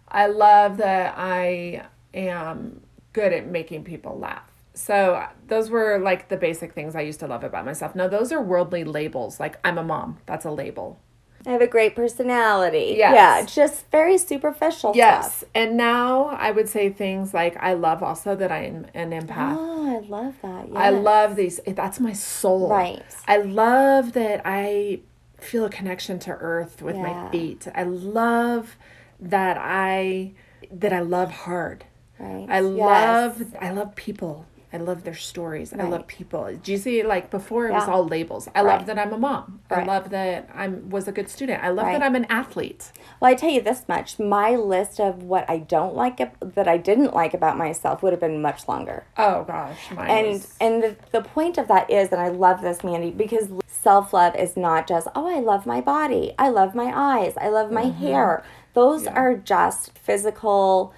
[0.08, 2.82] I love that I am
[3.13, 4.50] good at making people laugh.
[4.74, 7.96] So those were like the basic things I used to love about myself.
[7.96, 9.39] Now those are worldly labels.
[9.39, 10.20] Like I'm a mom.
[10.26, 11.00] That's a label.
[11.45, 12.95] I have a great personality.
[12.97, 13.13] Yes.
[13.13, 15.38] Yeah, just very superficial Yes.
[15.38, 15.49] stuff.
[15.53, 19.58] And now I would say things like I love also that I'm an empath.
[19.60, 20.67] Oh, I love that.
[20.69, 20.77] Yes.
[20.77, 21.60] I love these.
[21.67, 22.69] That's my soul.
[22.69, 23.03] Right.
[23.27, 25.01] I love that I
[25.38, 27.67] feel a connection to earth with my feet.
[27.75, 28.77] I love
[29.19, 30.34] that I
[30.71, 31.86] that I love hard.
[32.19, 32.47] Right.
[32.49, 32.62] I Yes.
[32.62, 34.45] love I love people.
[34.74, 35.72] I love their stories.
[35.72, 36.52] I love people.
[36.64, 38.50] Do you see like before it was all labels.
[38.56, 39.60] I love that I'm a mom.
[39.70, 41.64] I love that I'm was a good student.
[41.64, 41.94] I love Right.
[41.94, 42.92] that I'm an athlete.
[43.20, 46.18] Well, I tell you this much: my list of what I don't like
[46.56, 49.06] that I didn't like about myself would have been much longer.
[49.18, 52.84] Oh gosh, mine And and the, the point of that is, and I love this,
[52.84, 56.92] Mandy, because self love is not just oh, I love my body, I love my
[56.96, 58.06] eyes, I love my mm-hmm.
[58.08, 58.44] hair.
[58.74, 60.94] Those are just physical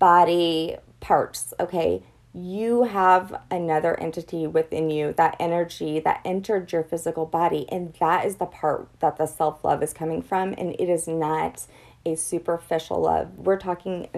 [0.00, 1.54] body parts.
[1.60, 7.94] Okay, you have another entity within you, that energy that entered your physical body, and
[7.98, 11.66] that is the part that the self love is coming from, and it is not
[12.06, 13.36] a superficial love.
[13.38, 14.08] We're talking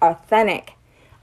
[0.00, 0.74] authentic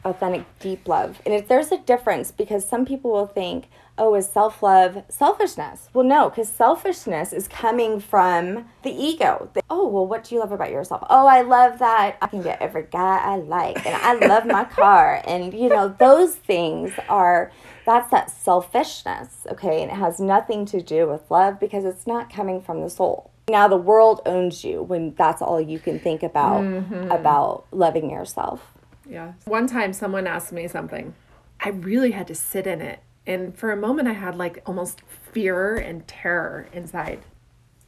[0.06, 4.28] authentic deep love and if there's a difference because some people will think oh is
[4.28, 10.24] self-love selfishness well no because selfishness is coming from the ego The- oh well what
[10.24, 13.36] do you love about yourself oh i love that i can get every guy i
[13.36, 17.52] like and i love my car and you know those things are
[17.86, 22.32] that's that selfishness okay and it has nothing to do with love because it's not
[22.32, 26.24] coming from the soul now the world owns you when that's all you can think
[26.24, 27.12] about mm-hmm.
[27.12, 28.74] about loving yourself
[29.10, 29.34] Yeah.
[29.46, 31.14] One time someone asked me something.
[31.60, 33.00] I really had to sit in it.
[33.26, 37.24] And for a moment, I had like almost fear and terror inside.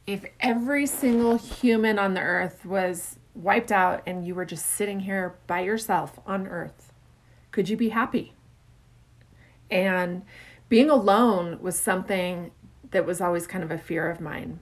[0.06, 5.00] If every single human on the earth was wiped out and you were just sitting
[5.00, 6.92] here by yourself on earth,
[7.50, 8.32] could you be happy?
[9.70, 10.22] And
[10.68, 12.52] being alone was something
[12.90, 14.60] that was always kind of a fear of mine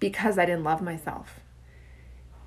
[0.00, 1.40] because I didn't love myself.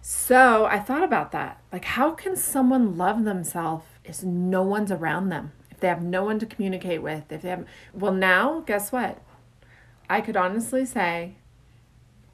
[0.02, 1.62] So I thought about that.
[1.72, 5.52] Like, how can someone love themselves if no one's around them?
[5.78, 7.32] If they have no one to communicate with?
[7.32, 7.64] If they have,
[7.94, 9.22] well, now, guess what?
[10.10, 11.36] I could honestly say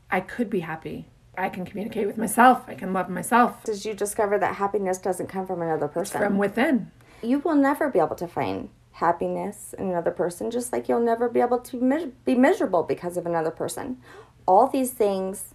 [0.10, 1.08] I could be happy.
[1.38, 2.64] I can communicate with myself.
[2.70, 6.22] I can love myself did you discover that happiness doesn't come from another person?
[6.22, 6.90] from within.
[7.22, 11.28] you will never be able to find happiness in another person, just like you'll never
[11.28, 13.98] be able to mis- be miserable because of another person.
[14.46, 15.54] All these things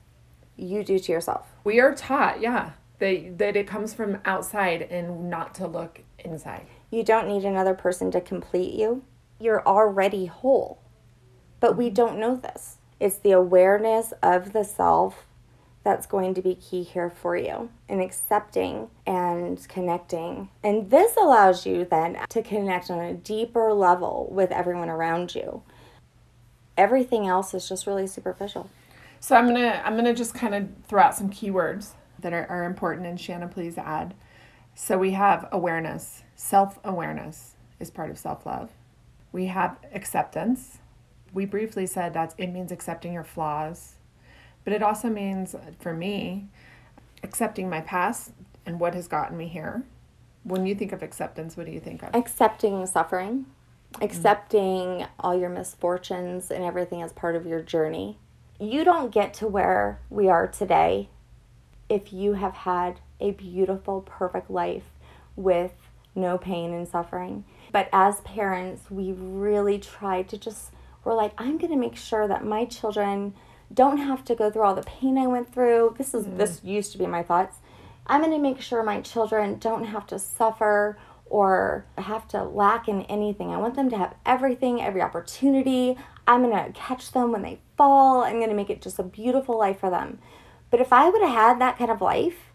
[0.57, 1.47] you do to yourself.
[1.65, 6.67] We are taught, yeah, that, that it comes from outside and not to look inside.
[6.91, 9.03] You don't need another person to complete you.
[9.39, 10.81] You're already whole.
[11.61, 12.79] But we don't know this.
[13.01, 15.27] It's the awareness of the self
[15.85, 20.49] that's going to be key here for you in accepting and connecting.
[20.63, 25.63] And this allows you then to connect on a deeper level with everyone around you.
[26.77, 28.69] Everything else is just really superficial.
[29.21, 32.65] So I'm gonna I'm gonna just kind of throw out some keywords that are, are
[32.65, 34.15] important and Shanna please add.
[34.75, 38.71] So we have awareness, self-awareness is part of self-love.
[39.33, 40.79] We have acceptance.
[41.35, 43.97] We briefly said that it means accepting your flaws,
[44.65, 46.47] but it also means for me
[47.23, 48.31] accepting my past
[48.65, 49.83] and what has gotten me here.
[50.45, 52.15] When you think of acceptance, what do you think of?
[52.15, 53.47] Accepting suffering,
[53.95, 54.05] mm-hmm.
[54.05, 58.17] accepting all your misfortunes and everything as part of your journey.
[58.61, 61.09] You don't get to where we are today
[61.89, 64.85] if you have had a beautiful, perfect life
[65.35, 65.73] with
[66.19, 67.45] no pain and suffering.
[67.73, 70.71] But as parents, we really try to just,
[71.05, 73.35] we're like, I'm going to make sure that my children
[73.73, 75.95] don't have to go through all the pain I went through.
[75.99, 76.39] This is, mm.
[76.39, 77.59] this used to be my thoughts.
[78.07, 82.89] I'm going to make sure my children don't have to suffer or have to lack
[82.89, 83.51] in anything.
[83.51, 85.99] I want them to have everything, every opportunity.
[86.27, 88.23] I'm going to catch them when they fall.
[88.23, 90.19] I'm going to make it just a beautiful life for them.
[90.71, 92.48] But if I would have had that kind of life,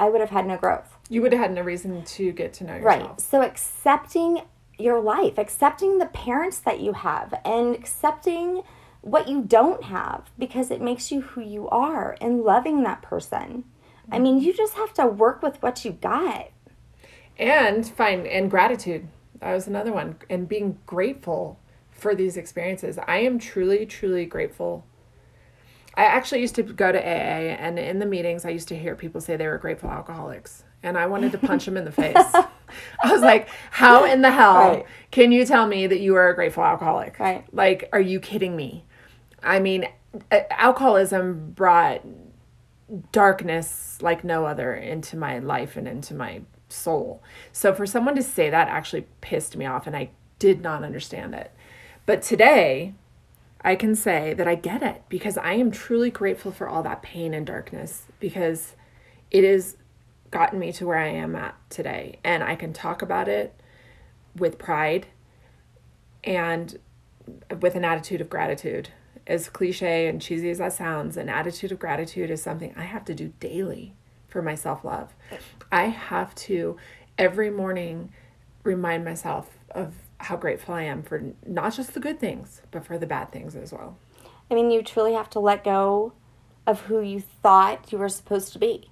[0.00, 0.96] I would have had no growth.
[1.08, 3.08] You would have had no reason to get to know yourself.
[3.08, 3.20] Right.
[3.20, 4.42] So accepting
[4.78, 8.62] your life, accepting the parents that you have, and accepting
[9.00, 13.64] what you don't have because it makes you who you are and loving that person.
[14.04, 14.14] Mm-hmm.
[14.14, 16.50] I mean, you just have to work with what you got.
[17.38, 19.08] And find and gratitude.
[19.40, 20.16] That was another one.
[20.28, 21.58] And being grateful
[21.90, 22.98] for these experiences.
[23.06, 24.84] I am truly, truly grateful
[25.98, 28.94] I actually used to go to AA, and in the meetings, I used to hear
[28.94, 32.14] people say they were grateful alcoholics, and I wanted to punch them in the face.
[33.02, 34.86] I was like, "How in the hell right.
[35.10, 37.18] can you tell me that you are a grateful alcoholic?
[37.18, 37.44] Right?
[37.52, 38.84] Like, are you kidding me?
[39.42, 39.88] I mean,
[40.30, 42.02] alcoholism brought
[43.10, 47.24] darkness like no other into my life and into my soul.
[47.50, 51.34] So for someone to say that actually pissed me off, and I did not understand
[51.34, 51.52] it.
[52.06, 52.94] But today,
[53.62, 57.02] I can say that I get it because I am truly grateful for all that
[57.02, 58.74] pain and darkness because
[59.30, 59.76] it has
[60.30, 62.18] gotten me to where I am at today.
[62.22, 63.58] And I can talk about it
[64.36, 65.06] with pride
[66.22, 66.78] and
[67.60, 68.90] with an attitude of gratitude.
[69.26, 73.04] As cliche and cheesy as that sounds, an attitude of gratitude is something I have
[73.06, 73.94] to do daily
[74.28, 75.14] for my self love.
[75.70, 76.76] I have to
[77.18, 78.12] every morning
[78.62, 82.98] remind myself of how grateful I am for not just the good things, but for
[82.98, 83.96] the bad things as well.
[84.50, 86.12] I mean, you truly have to let go
[86.66, 88.90] of who you thought you were supposed to be.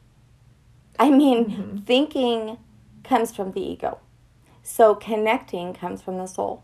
[0.99, 1.77] I mean, mm-hmm.
[1.79, 2.59] thinking
[3.05, 3.99] comes from the ego.
[4.63, 6.63] So connecting comes from the soul.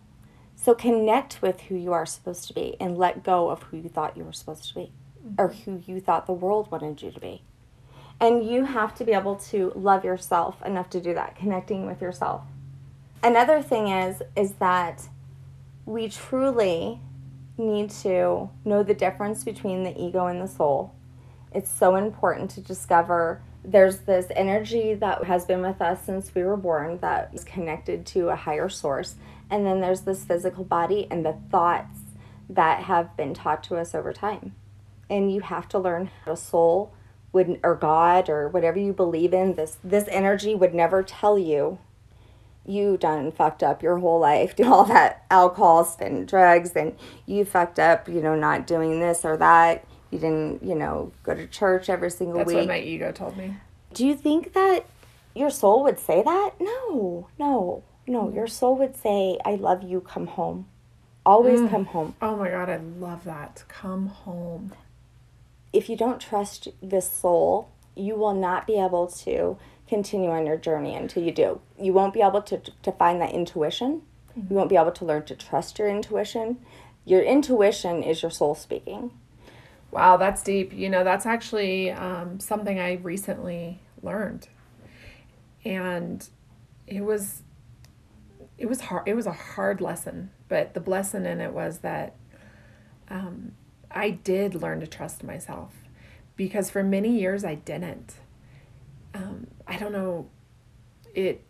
[0.56, 3.88] So connect with who you are supposed to be and let go of who you
[3.88, 4.92] thought you were supposed to be
[5.24, 5.34] mm-hmm.
[5.38, 7.42] or who you thought the world wanted you to be.
[8.20, 12.00] And you have to be able to love yourself enough to do that, connecting with
[12.00, 12.42] yourself
[13.22, 15.08] another thing is is that
[15.84, 17.00] we truly
[17.58, 20.94] need to know the difference between the ego and the soul.
[21.52, 26.42] It's so important to discover there's this energy that has been with us since we
[26.42, 29.14] were born that is connected to a higher source.
[29.50, 32.00] And then there's this physical body and the thoughts
[32.48, 34.54] that have been taught to us over time.
[35.08, 36.94] And you have to learn a soul
[37.32, 41.78] would or God or whatever you believe in, this this energy would never tell you
[42.64, 46.96] you done fucked up your whole life, do all that alcohol and drugs, and
[47.26, 49.84] you fucked up, you know, not doing this or that.
[50.10, 52.56] You didn't, you know, go to church every single That's week.
[52.56, 53.56] That's what my ego told me.
[53.94, 54.84] Do you think that
[55.34, 56.50] your soul would say that?
[56.60, 58.30] No, no, no.
[58.30, 60.66] Your soul would say, I love you, come home.
[61.24, 61.70] Always mm.
[61.70, 62.14] come home.
[62.20, 63.64] Oh my God, I love that.
[63.68, 64.72] Come home.
[65.72, 69.56] If you don't trust this soul, you will not be able to
[69.92, 71.60] continue on your journey until you do.
[71.78, 74.00] You won't be able to, to find that intuition.
[74.30, 74.46] Mm-hmm.
[74.48, 76.56] You won't be able to learn to trust your intuition.
[77.04, 79.10] Your intuition is your soul speaking.
[79.90, 80.72] Wow, that's deep.
[80.72, 84.48] You know, that's actually um, something I recently learned.
[85.62, 86.26] And
[86.86, 87.42] it was
[88.56, 92.14] it was hard it was a hard lesson, but the blessing in it was that
[93.10, 93.52] um,
[93.90, 95.74] I did learn to trust myself
[96.34, 98.14] because for many years I didn't
[99.14, 100.28] um, I don't know,
[101.14, 101.42] it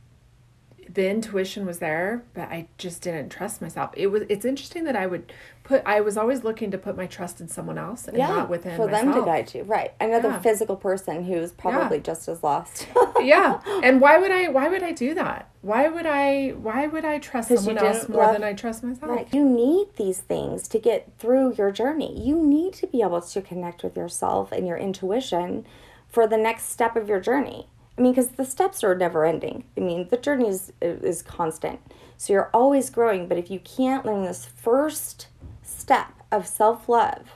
[0.93, 3.93] the intuition was there, but I just didn't trust myself.
[3.97, 5.33] It was it's interesting that I would
[5.65, 8.77] put I was always looking to put my trust in someone else and not within
[8.77, 9.05] for myself.
[9.15, 9.93] them to guide you, right?
[10.01, 10.41] Another Yeah.
[10.41, 12.89] physical person who's probably just as lost.
[13.21, 13.61] yeah.
[13.83, 15.49] And why would I why would I do that?
[15.63, 19.11] Why would I why would I trust someone else more love- than I trust myself?
[19.11, 19.29] Right.
[19.33, 22.21] You need these things to get through your journey.
[22.23, 25.65] You need to be able to connect with yourself and your intuition
[26.09, 27.69] for the next step of your journey.
[27.97, 29.65] I mean, because the steps are never ending.
[29.77, 31.81] I mean, the journey is is constant.
[32.17, 33.29] So you're always growing.
[33.29, 35.29] But if you can't learn this first
[35.63, 37.33] step of self love,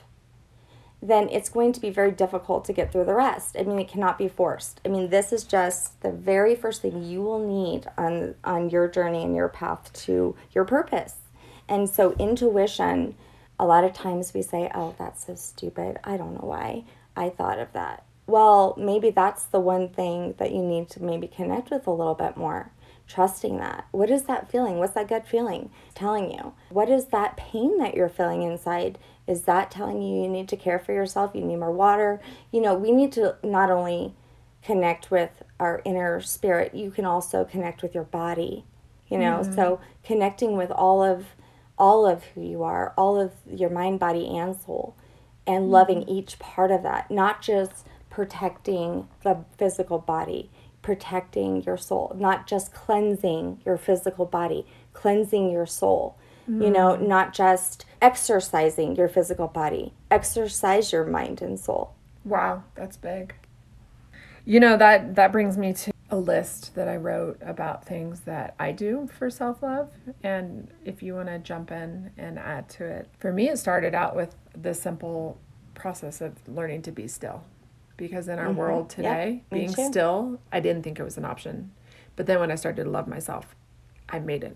[1.01, 3.55] then it's going to be very difficult to get through the rest.
[3.59, 4.81] I mean, it cannot be forced.
[4.83, 8.87] I mean, this is just the very first thing you will need on on your
[8.87, 11.15] journey and your path to your purpose.
[11.69, 13.15] And so intuition,
[13.59, 15.99] a lot of times we say, "Oh, that's so stupid.
[16.03, 16.85] I don't know why
[17.15, 21.27] I thought of that." Well, maybe that's the one thing that you need to maybe
[21.27, 22.71] connect with a little bit more.
[23.07, 23.87] Trusting that.
[23.91, 24.79] What is that feeling?
[24.79, 26.53] What's that gut feeling telling you?
[26.69, 28.99] What is that pain that you're feeling inside?
[29.25, 31.31] Is that telling you you need to care for yourself?
[31.33, 32.19] You need more water?
[32.51, 34.13] You know, we need to not only
[34.61, 38.65] connect with our inner spirit, you can also connect with your body.
[39.07, 39.83] You know, so mm-hmm.
[40.03, 41.27] connecting with all of
[41.77, 44.97] all of who you are, all of your mind, body, and soul,
[45.45, 46.09] and loving mm-hmm.
[46.09, 47.85] each part of that, not just
[48.17, 50.49] protecting the physical body,
[50.81, 56.17] protecting your soul, not just cleansing your physical body, cleansing your soul.
[56.47, 57.07] You know, mm.
[57.07, 61.93] not just exercising your physical body, exercise your mind and soul.
[62.25, 63.35] Wow, that's big.
[64.45, 68.55] You know that that brings me to a list that I wrote about things that
[68.57, 69.91] I do for self-love
[70.23, 73.09] and if you want to jump in and add to it.
[73.19, 75.37] For me it started out with the simple
[75.75, 77.43] process of learning to be still.
[77.97, 79.01] Because in our world Mm-hmm.
[79.01, 79.87] Yep, today, me being too.
[79.91, 81.71] still, I didn't think it was an option.
[82.15, 83.55] But then when I started to love myself,
[84.09, 84.55] I made it.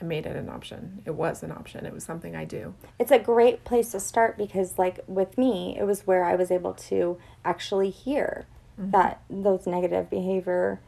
[0.00, 1.02] I made it an option.
[1.04, 1.84] It was an option.
[1.84, 2.74] It was something I do.
[2.98, 6.50] It's a great place to start because, like with me, it was where I was
[6.50, 8.46] able to actually hear
[8.78, 10.80] that those negative behavior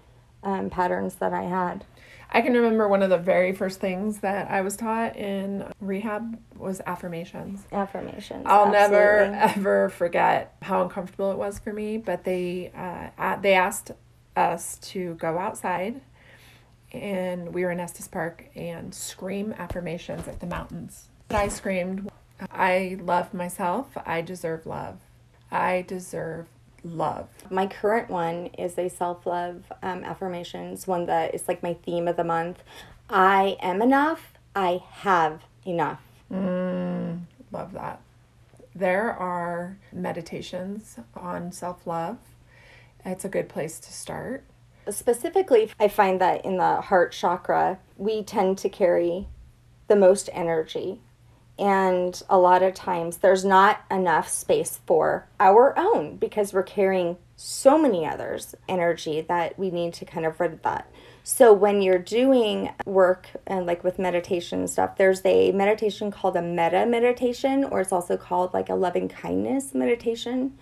[0.42, 1.84] um, patterns that I had.
[2.34, 6.38] I can remember one of the very first things that I was taught in rehab
[6.56, 7.60] was affirmations.
[7.70, 8.44] Affirmations.
[8.46, 11.98] I'll never ever forget how uncomfortable it was for me.
[11.98, 13.90] But they uh, they asked
[14.34, 16.00] us to go outside,
[16.90, 21.08] and we were in Estes Park and scream affirmations at the mountains.
[21.28, 22.10] I screamed,
[22.50, 23.88] "I love myself.
[24.06, 25.00] I deserve love.
[25.50, 26.46] I deserve
[26.84, 31.74] love." My current one is a self love um, affirmations, one that is like my
[31.74, 32.62] theme of the month.
[33.08, 34.34] I am enough.
[34.54, 36.00] I have enough.
[37.50, 38.00] Love that.
[38.74, 42.18] There are meditations on self love.
[43.04, 44.44] It's a good place to start.
[44.88, 49.28] Specifically, I find that in the heart chakra, we tend to carry
[49.88, 51.00] the most energy.
[51.58, 57.18] And a lot of times there's not enough space for our own because we're carrying
[57.36, 60.90] so many others' energy that we need to kind of rid that.
[61.24, 66.36] So when you're doing work and like with meditation and stuff, there's a meditation called
[66.36, 70.58] a metta meditation, or it's also called like a loving kindness meditation.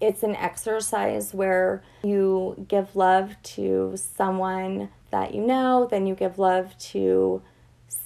[0.00, 6.38] It's an exercise where you give love to someone that you know, then you give
[6.38, 7.40] love to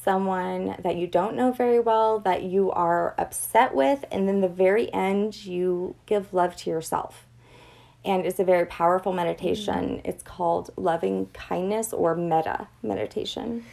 [0.03, 4.49] someone that you don't know very well that you are upset with, and then the
[4.49, 7.27] very end, you give love to yourself.
[8.05, 9.75] And it's a very powerful meditation.
[9.75, 10.09] Mm-hmm.
[10.09, 13.65] It's called loving kindness or metta meditation.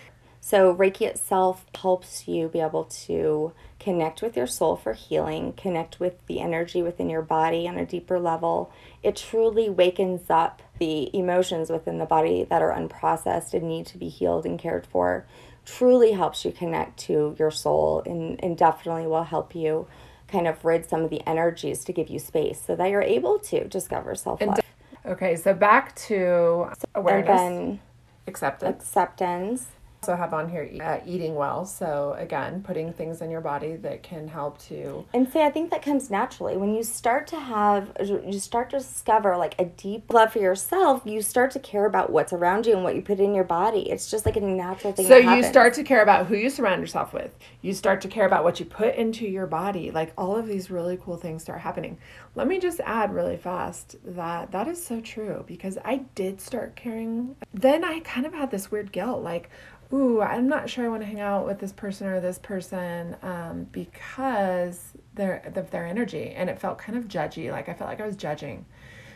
[0.41, 5.99] So, Reiki itself helps you be able to connect with your soul for healing, connect
[5.99, 8.71] with the energy within your body on a deeper level.
[9.01, 13.97] It truly wakens up the emotions within the body that are unprocessed and need to
[13.97, 15.25] be healed and cared for.
[15.65, 19.87] Truly helps you connect to your soul and, and definitely will help you
[20.27, 23.39] kind of rid some of the energies to give you space so that you're able
[23.39, 24.59] to discover self love.
[25.05, 27.79] Okay, so back to And awareness, then
[28.27, 28.83] acceptance.
[28.83, 29.67] acceptance.
[30.07, 31.65] Also have on here uh, eating well.
[31.65, 35.71] So again, putting things in your body that can help to And see, I think
[35.71, 40.13] that comes naturally when you start to have, you start to discover like a deep
[40.13, 41.01] love for yourself.
[41.05, 43.89] You start to care about what's around you and what you put in your body.
[43.89, 45.07] It's just like a natural thing.
[45.07, 47.35] So you start to care about who you surround yourself with.
[47.61, 49.89] You start to care about what you put into your body.
[49.89, 51.97] Like all of these really cool things start happening.
[52.35, 56.75] Let me just add really fast that that is so true because I did start
[56.75, 57.35] caring.
[57.53, 59.49] Then I kind of had this weird guilt like,
[59.93, 63.15] ooh, I'm not sure I want to hang out with this person or this person
[63.21, 67.51] um, because their of their energy and it felt kind of judgy.
[67.51, 68.65] Like I felt like I was judging.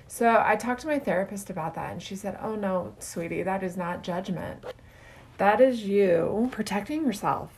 [0.07, 3.63] So I talked to my therapist about that and she said, "Oh no, sweetie, that
[3.63, 4.65] is not judgment."
[5.39, 7.51] that is you protecting yourself.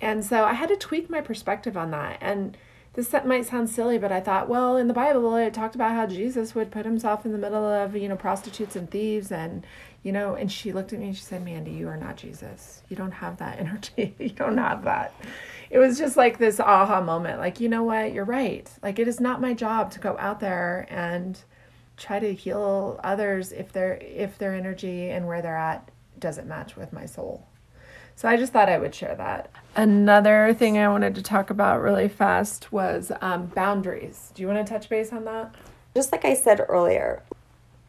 [0.00, 2.18] And so I had to tweak my perspective on that.
[2.20, 2.56] And
[2.94, 6.06] this might sound silly, but I thought, well, in the Bible, it talked about how
[6.06, 9.32] Jesus would put himself in the middle of, you know, prostitutes and thieves.
[9.32, 9.66] And,
[10.04, 12.82] you know, and she looked at me and she said, Mandy, you are not Jesus.
[12.88, 14.14] You don't have that energy.
[14.18, 15.14] you don't have that.
[15.70, 17.40] It was just like this aha moment.
[17.40, 18.12] Like, you know what?
[18.12, 18.70] You're right.
[18.82, 21.42] Like, it is not my job to go out there and
[21.96, 26.76] try to heal others if their if their energy and where they're at doesn't match
[26.76, 27.46] with my soul.
[28.16, 29.50] So I just thought I would share that.
[29.74, 34.30] Another thing I wanted to talk about really fast was um, boundaries.
[34.34, 35.54] Do you want to touch base on that?
[35.94, 37.22] Just like I said earlier,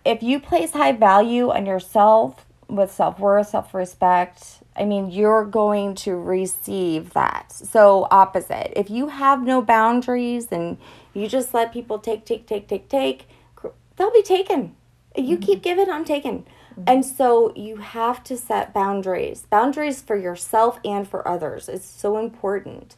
[0.06, 5.46] if you place high value on yourself with self worth, self respect, I mean, you're
[5.46, 7.52] going to receive that.
[7.52, 8.74] So, opposite.
[8.78, 10.78] If you have no boundaries and
[11.14, 13.28] you just let people take, take, take, take, take,
[13.96, 14.76] they'll be taken.
[15.16, 15.46] You mm-hmm.
[15.46, 16.46] keep giving, I'm taken.
[16.88, 19.48] And so you have to set boundaries.
[19.50, 22.96] Boundaries for yourself and for others It's so important.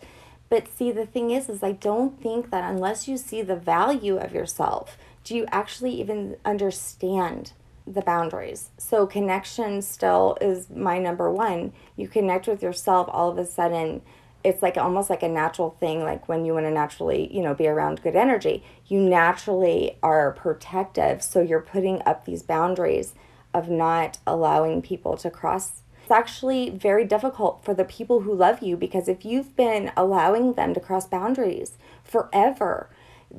[0.50, 4.18] But see the thing is is I don't think that unless you see the value
[4.18, 4.98] of yourself,
[5.28, 7.52] do you actually even understand
[7.86, 8.70] the boundaries.
[8.78, 11.72] So connection still is my number 1.
[11.96, 14.02] You connect with yourself all of a sudden
[14.44, 17.56] it's like almost like a natural thing like when you want to naturally you know
[17.56, 23.16] be around good energy you naturally are protective so you're putting up these boundaries
[23.54, 25.82] of not allowing people to cross.
[26.04, 30.54] It's actually very difficult for the people who love you because if you've been allowing
[30.54, 32.90] them to cross boundaries forever,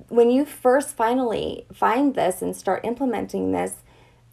[0.09, 3.83] when you first finally find this and start implementing this,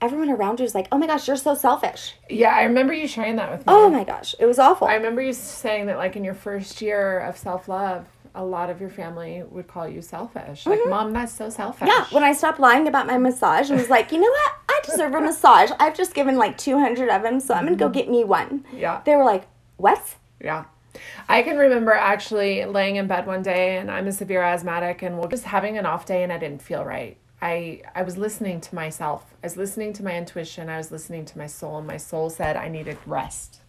[0.01, 3.07] everyone around you is like, "Oh my gosh, you're so selfish." Yeah, I remember you
[3.07, 3.65] sharing that with me.
[3.67, 4.87] Oh my gosh, it was awful.
[4.87, 8.81] I remember you saying that like in your first year of self-love, a lot of
[8.81, 10.65] your family would call you selfish.
[10.65, 10.89] Like, mm-hmm.
[10.89, 11.87] mom, that's so selfish.
[11.87, 14.51] Yeah, when I stopped lying about my massage and was like, you know what?
[14.69, 15.71] I deserve a massage.
[15.79, 17.93] I've just given like 200 of them, so I'm going to go mm-hmm.
[17.93, 18.65] get me one.
[18.73, 19.01] Yeah.
[19.05, 19.47] They were like,
[19.77, 20.15] what?
[20.41, 20.65] Yeah.
[21.27, 25.17] I can remember actually laying in bed one day and I'm a severe asthmatic and
[25.17, 27.17] we're just having an off day and I didn't feel right.
[27.41, 29.33] I I was listening to myself.
[29.43, 30.69] I was listening to my intuition.
[30.69, 33.61] I was listening to my soul and my soul said I needed rest.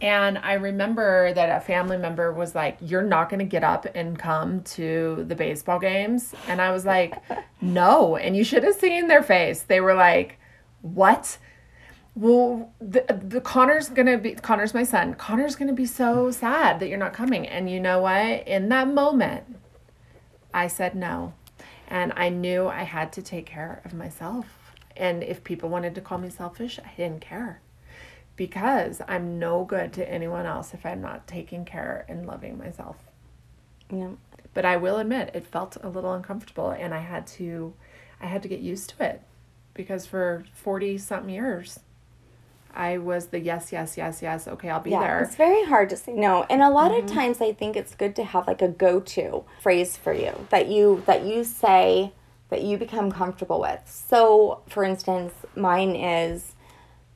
[0.00, 3.86] And I remember that a family member was like, You're not going to get up
[3.94, 6.34] and come to the baseball games.
[6.48, 7.14] And I was like,
[7.60, 8.16] No.
[8.16, 9.62] And you should have seen their face.
[9.62, 10.38] They were like,
[10.82, 11.38] What?
[12.16, 15.14] Well, the, the Connor's gonna be Connor's my son.
[15.14, 17.46] Connor's gonna be so sad that you're not coming.
[17.46, 18.48] And you know what?
[18.48, 19.44] In that moment,
[20.54, 21.34] I said no.
[21.88, 24.46] And I knew I had to take care of myself.
[24.96, 27.60] And if people wanted to call me selfish, I didn't care
[28.34, 32.96] because I'm no good to anyone else if I'm not taking care and loving myself.
[33.92, 34.12] Yeah.
[34.54, 37.74] But I will admit it felt a little uncomfortable and I had to
[38.20, 39.22] I had to get used to it
[39.74, 41.80] because for 40 something years
[42.74, 44.46] I was the yes, yes, yes, yes.
[44.46, 45.22] Okay, I'll be yeah, there.
[45.22, 46.44] It's very hard to say no.
[46.50, 47.06] And a lot mm-hmm.
[47.06, 50.68] of times I think it's good to have like a go-to phrase for you that
[50.68, 52.12] you that you say
[52.50, 53.80] that you become comfortable with.
[53.86, 56.54] So, for instance, mine is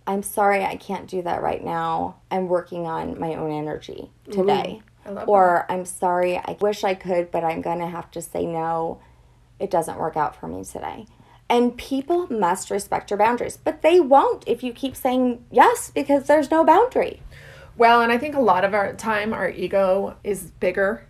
[0.06, 2.16] I'm sorry I can't do that right now.
[2.30, 4.82] I'm working on my own energy today.
[5.26, 5.72] or that.
[5.72, 9.00] I'm sorry, I wish I could, but I'm going to have to say no.
[9.58, 11.06] It doesn't work out for me today.
[11.50, 16.28] And people must respect your boundaries, but they won't if you keep saying yes because
[16.28, 17.22] there's no boundary.
[17.76, 21.06] Well, and I think a lot of our time our ego is bigger.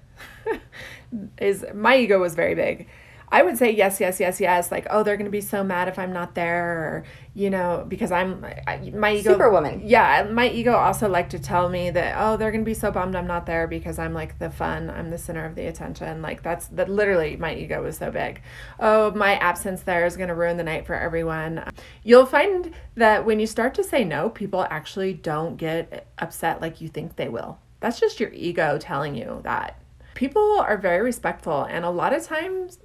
[1.38, 2.88] is my ego was very big
[3.32, 4.72] I would say yes, yes, yes, yes.
[4.72, 7.84] Like, oh, they're going to be so mad if I'm not there, or you know,
[7.86, 9.32] because I'm my ego.
[9.32, 9.82] Superwoman.
[9.84, 12.90] Yeah, my ego also like to tell me that oh, they're going to be so
[12.90, 16.22] bummed I'm not there because I'm like the fun, I'm the center of the attention.
[16.22, 16.88] Like that's that.
[16.88, 18.42] Literally, my ego is so big.
[18.80, 21.62] Oh, my absence there is going to ruin the night for everyone.
[22.02, 26.80] You'll find that when you start to say no, people actually don't get upset like
[26.80, 27.58] you think they will.
[27.78, 29.80] That's just your ego telling you that.
[30.14, 32.80] People are very respectful, and a lot of times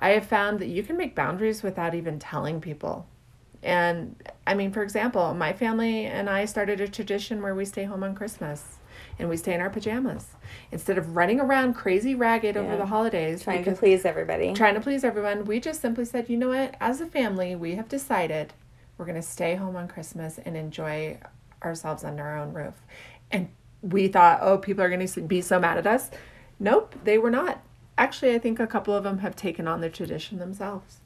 [0.00, 3.06] I have found that you can make boundaries without even telling people.
[3.62, 7.84] And I mean, for example, my family and I started a tradition where we stay
[7.84, 8.78] home on Christmas
[9.18, 10.28] and we stay in our pajamas
[10.72, 12.62] instead of running around crazy ragged yeah.
[12.62, 14.52] over the holidays trying to please everybody.
[14.54, 15.44] trying to please everyone.
[15.44, 16.74] We just simply said you know what?
[16.80, 18.52] As a family we have decided
[18.96, 21.18] we're going to stay home on christmas and enjoy
[21.62, 22.74] ourselves under our own roof.
[23.30, 23.48] And
[23.82, 26.10] we thought oh people are going to be so mad at us.
[26.58, 27.62] Nope they were not
[28.00, 31.00] actually, I think a couple of them have taken on the tradition themselves.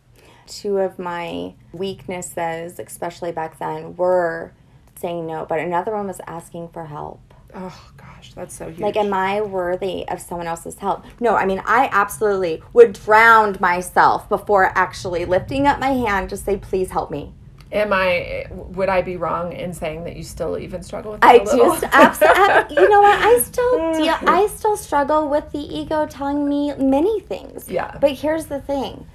[0.46, 4.52] Two of my weaknesses, especially back then, were
[4.94, 7.20] saying no, but another one was asking for help.
[7.54, 8.80] Oh gosh, that's so huge.
[8.80, 11.04] Like, am I worthy of someone else's help?
[11.20, 16.36] No, I mean, I absolutely would drown myself before actually lifting up my hand to
[16.36, 17.32] say, please help me.
[17.74, 18.46] Am I?
[18.50, 21.24] Would I be wrong in saying that you still even struggle with?
[21.24, 21.74] I a little?
[21.74, 21.86] do.
[21.92, 22.76] Absolutely.
[22.76, 23.18] You know what?
[23.20, 24.14] I still deal.
[24.20, 27.68] I still struggle with the ego telling me many things.
[27.68, 27.98] Yeah.
[28.00, 29.06] But here's the thing.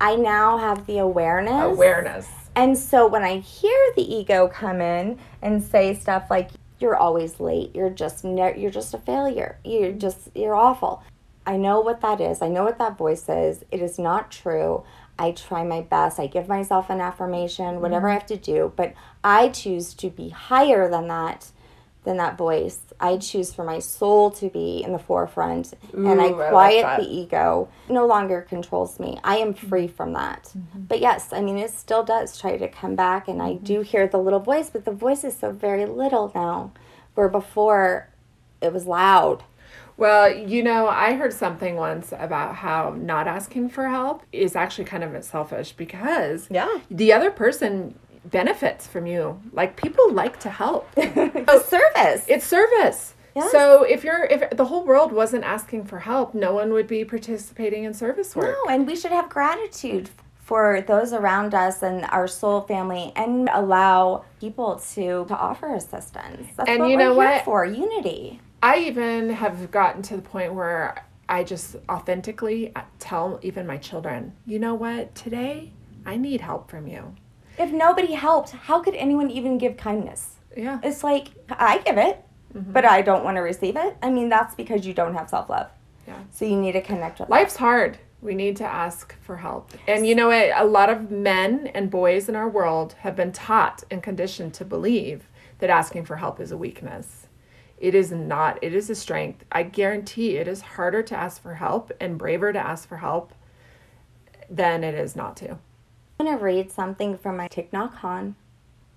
[0.00, 1.64] I now have the awareness.
[1.64, 2.28] Awareness.
[2.54, 7.40] And so when I hear the ego come in and say stuff like you're always
[7.40, 9.58] late, you're just ne- you're just a failure.
[9.64, 9.98] You're mm-hmm.
[9.98, 11.02] just you're awful.
[11.46, 12.42] I know what that is.
[12.42, 13.64] I know what that voice is.
[13.70, 14.84] It is not true.
[15.18, 16.18] I try my best.
[16.18, 17.80] I give myself an affirmation, mm-hmm.
[17.80, 21.50] whatever I have to do, but I choose to be higher than that
[22.04, 22.80] than that voice.
[23.00, 26.50] I choose for my soul to be in the forefront and I Ooh, I like
[26.50, 27.68] quiet the ego.
[27.88, 29.18] No longer controls me.
[29.24, 29.68] I am mm-hmm.
[29.68, 30.52] free from that.
[30.56, 30.82] Mm-hmm.
[30.82, 34.06] But yes, I mean it still does try to come back and I do hear
[34.06, 36.72] the little voice, but the voice is so very little now.
[37.14, 38.10] Where before
[38.60, 39.44] it was loud.
[39.96, 44.84] Well, you know, I heard something once about how not asking for help is actually
[44.86, 46.78] kind of selfish because Yeah.
[46.90, 49.40] the other person benefits from you.
[49.52, 50.92] Like people like to help.
[50.94, 52.24] The oh, service.
[52.28, 53.14] It's service.
[53.36, 53.50] Yes.
[53.50, 57.04] So if you're if the whole world wasn't asking for help, no one would be
[57.04, 58.56] participating in service work.
[58.64, 63.48] No, and we should have gratitude for those around us and our soul family and
[63.52, 66.46] allow people to, to offer assistance.
[66.56, 67.44] That's And what you we're know here what?
[67.44, 68.40] for unity.
[68.64, 74.32] I even have gotten to the point where I just authentically tell even my children,
[74.46, 75.70] you know what, today
[76.06, 77.14] I need help from you.
[77.58, 80.36] If nobody helped, how could anyone even give kindness?
[80.56, 80.80] Yeah.
[80.82, 82.70] It's like I give it, Mm-hmm.
[82.72, 83.96] but I don't want to receive it.
[84.00, 85.70] I mean, that's because you don't have self love.
[86.06, 86.14] Yeah.
[86.30, 87.98] So you need to connect with Life's hard.
[88.22, 89.72] We need to ask for help.
[89.88, 90.52] And you know what?
[90.54, 94.64] A lot of men and boys in our world have been taught and conditioned to
[94.64, 95.26] believe
[95.58, 97.23] that asking for help is a weakness.
[97.78, 98.58] It is not.
[98.62, 99.44] It is a strength.
[99.52, 103.32] I guarantee it is harder to ask for help and braver to ask for help
[104.48, 105.58] than it is not to.
[106.18, 108.34] I'm going to read something from my Nhat Hanh.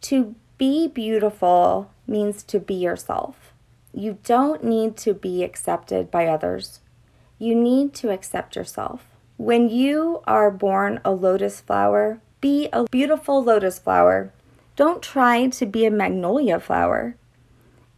[0.02, 3.54] To be beautiful means to be yourself.
[3.94, 6.82] You don't need to be accepted by others.
[7.40, 9.08] You need to accept yourself.
[9.38, 14.32] When you are born a lotus flower, be a beautiful lotus flower.
[14.76, 17.16] Don't try to be a magnolia flower.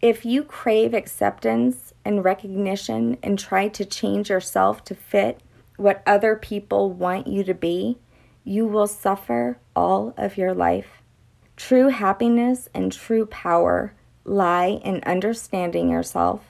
[0.02, 5.42] If you crave acceptance and recognition and try to change yourself to fit
[5.76, 7.98] what other people want you to be,
[8.44, 11.02] you will suffer all of your life.
[11.58, 13.94] True happiness and true power
[14.24, 16.46] lie in understanding yourself,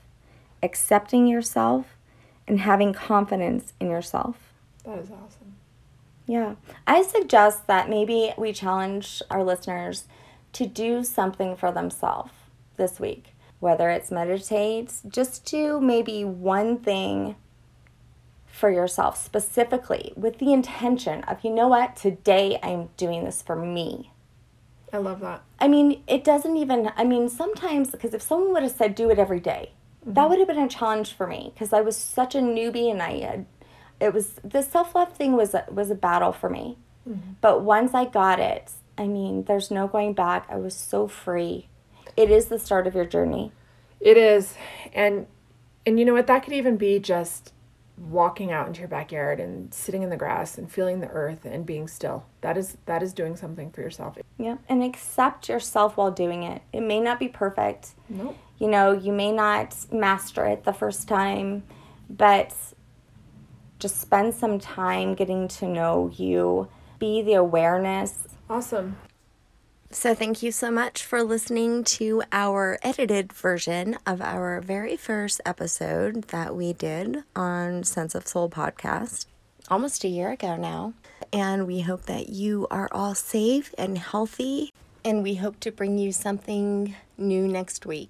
[0.62, 1.98] accepting yourself,
[2.48, 4.36] and having confidence in yourself.
[4.84, 5.56] That is awesome.
[6.28, 6.56] Yeah.
[6.86, 10.06] I suggest that maybe we challenge our listeners
[10.54, 12.32] to do something for themselves
[12.78, 17.36] this week, whether it's meditate, just do maybe one thing
[18.46, 23.56] for yourself specifically with the intention of, you know what, today I'm doing this for
[23.56, 24.12] me.
[24.92, 25.44] I love that.
[25.60, 29.10] I mean, it doesn't even, I mean, sometimes, because if someone would have said, do
[29.10, 30.14] it every day, mm-hmm.
[30.14, 33.02] that would have been a challenge for me because I was such a newbie and
[33.02, 33.46] I had,
[34.00, 36.78] it was, the self love thing was a, was a battle for me.
[37.08, 37.34] Mm-hmm.
[37.42, 40.48] But once I got it, I mean, there's no going back.
[40.50, 41.70] I was so free.
[42.20, 43.54] It is the start of your journey.
[44.02, 44.56] It is.
[44.94, 45.26] And
[45.86, 46.28] and you know what?
[46.28, 47.54] That could even be just
[47.98, 51.66] walking out into your backyard and sitting in the grass and feeling the earth and
[51.66, 52.26] being still.
[52.42, 54.18] That is that is doing something for yourself.
[54.38, 54.58] Yeah.
[54.68, 56.62] And accept yourself while doing it.
[56.74, 57.92] It may not be perfect.
[58.10, 58.38] Nope.
[58.58, 61.64] You know, you may not master it the first time,
[62.10, 62.54] but
[63.80, 66.68] just spend some time getting to know you.
[67.00, 68.28] Be the awareness.
[68.50, 68.98] Awesome.
[69.92, 75.42] So, thank you so much for listening to our edited version of our very first
[75.48, 79.26] episode that we did on Sense of Soul podcast
[79.70, 80.94] almost a year ago now.
[81.32, 84.72] And we hope that you are all safe and healthy.
[85.04, 88.10] And we hope to bring you something new next week.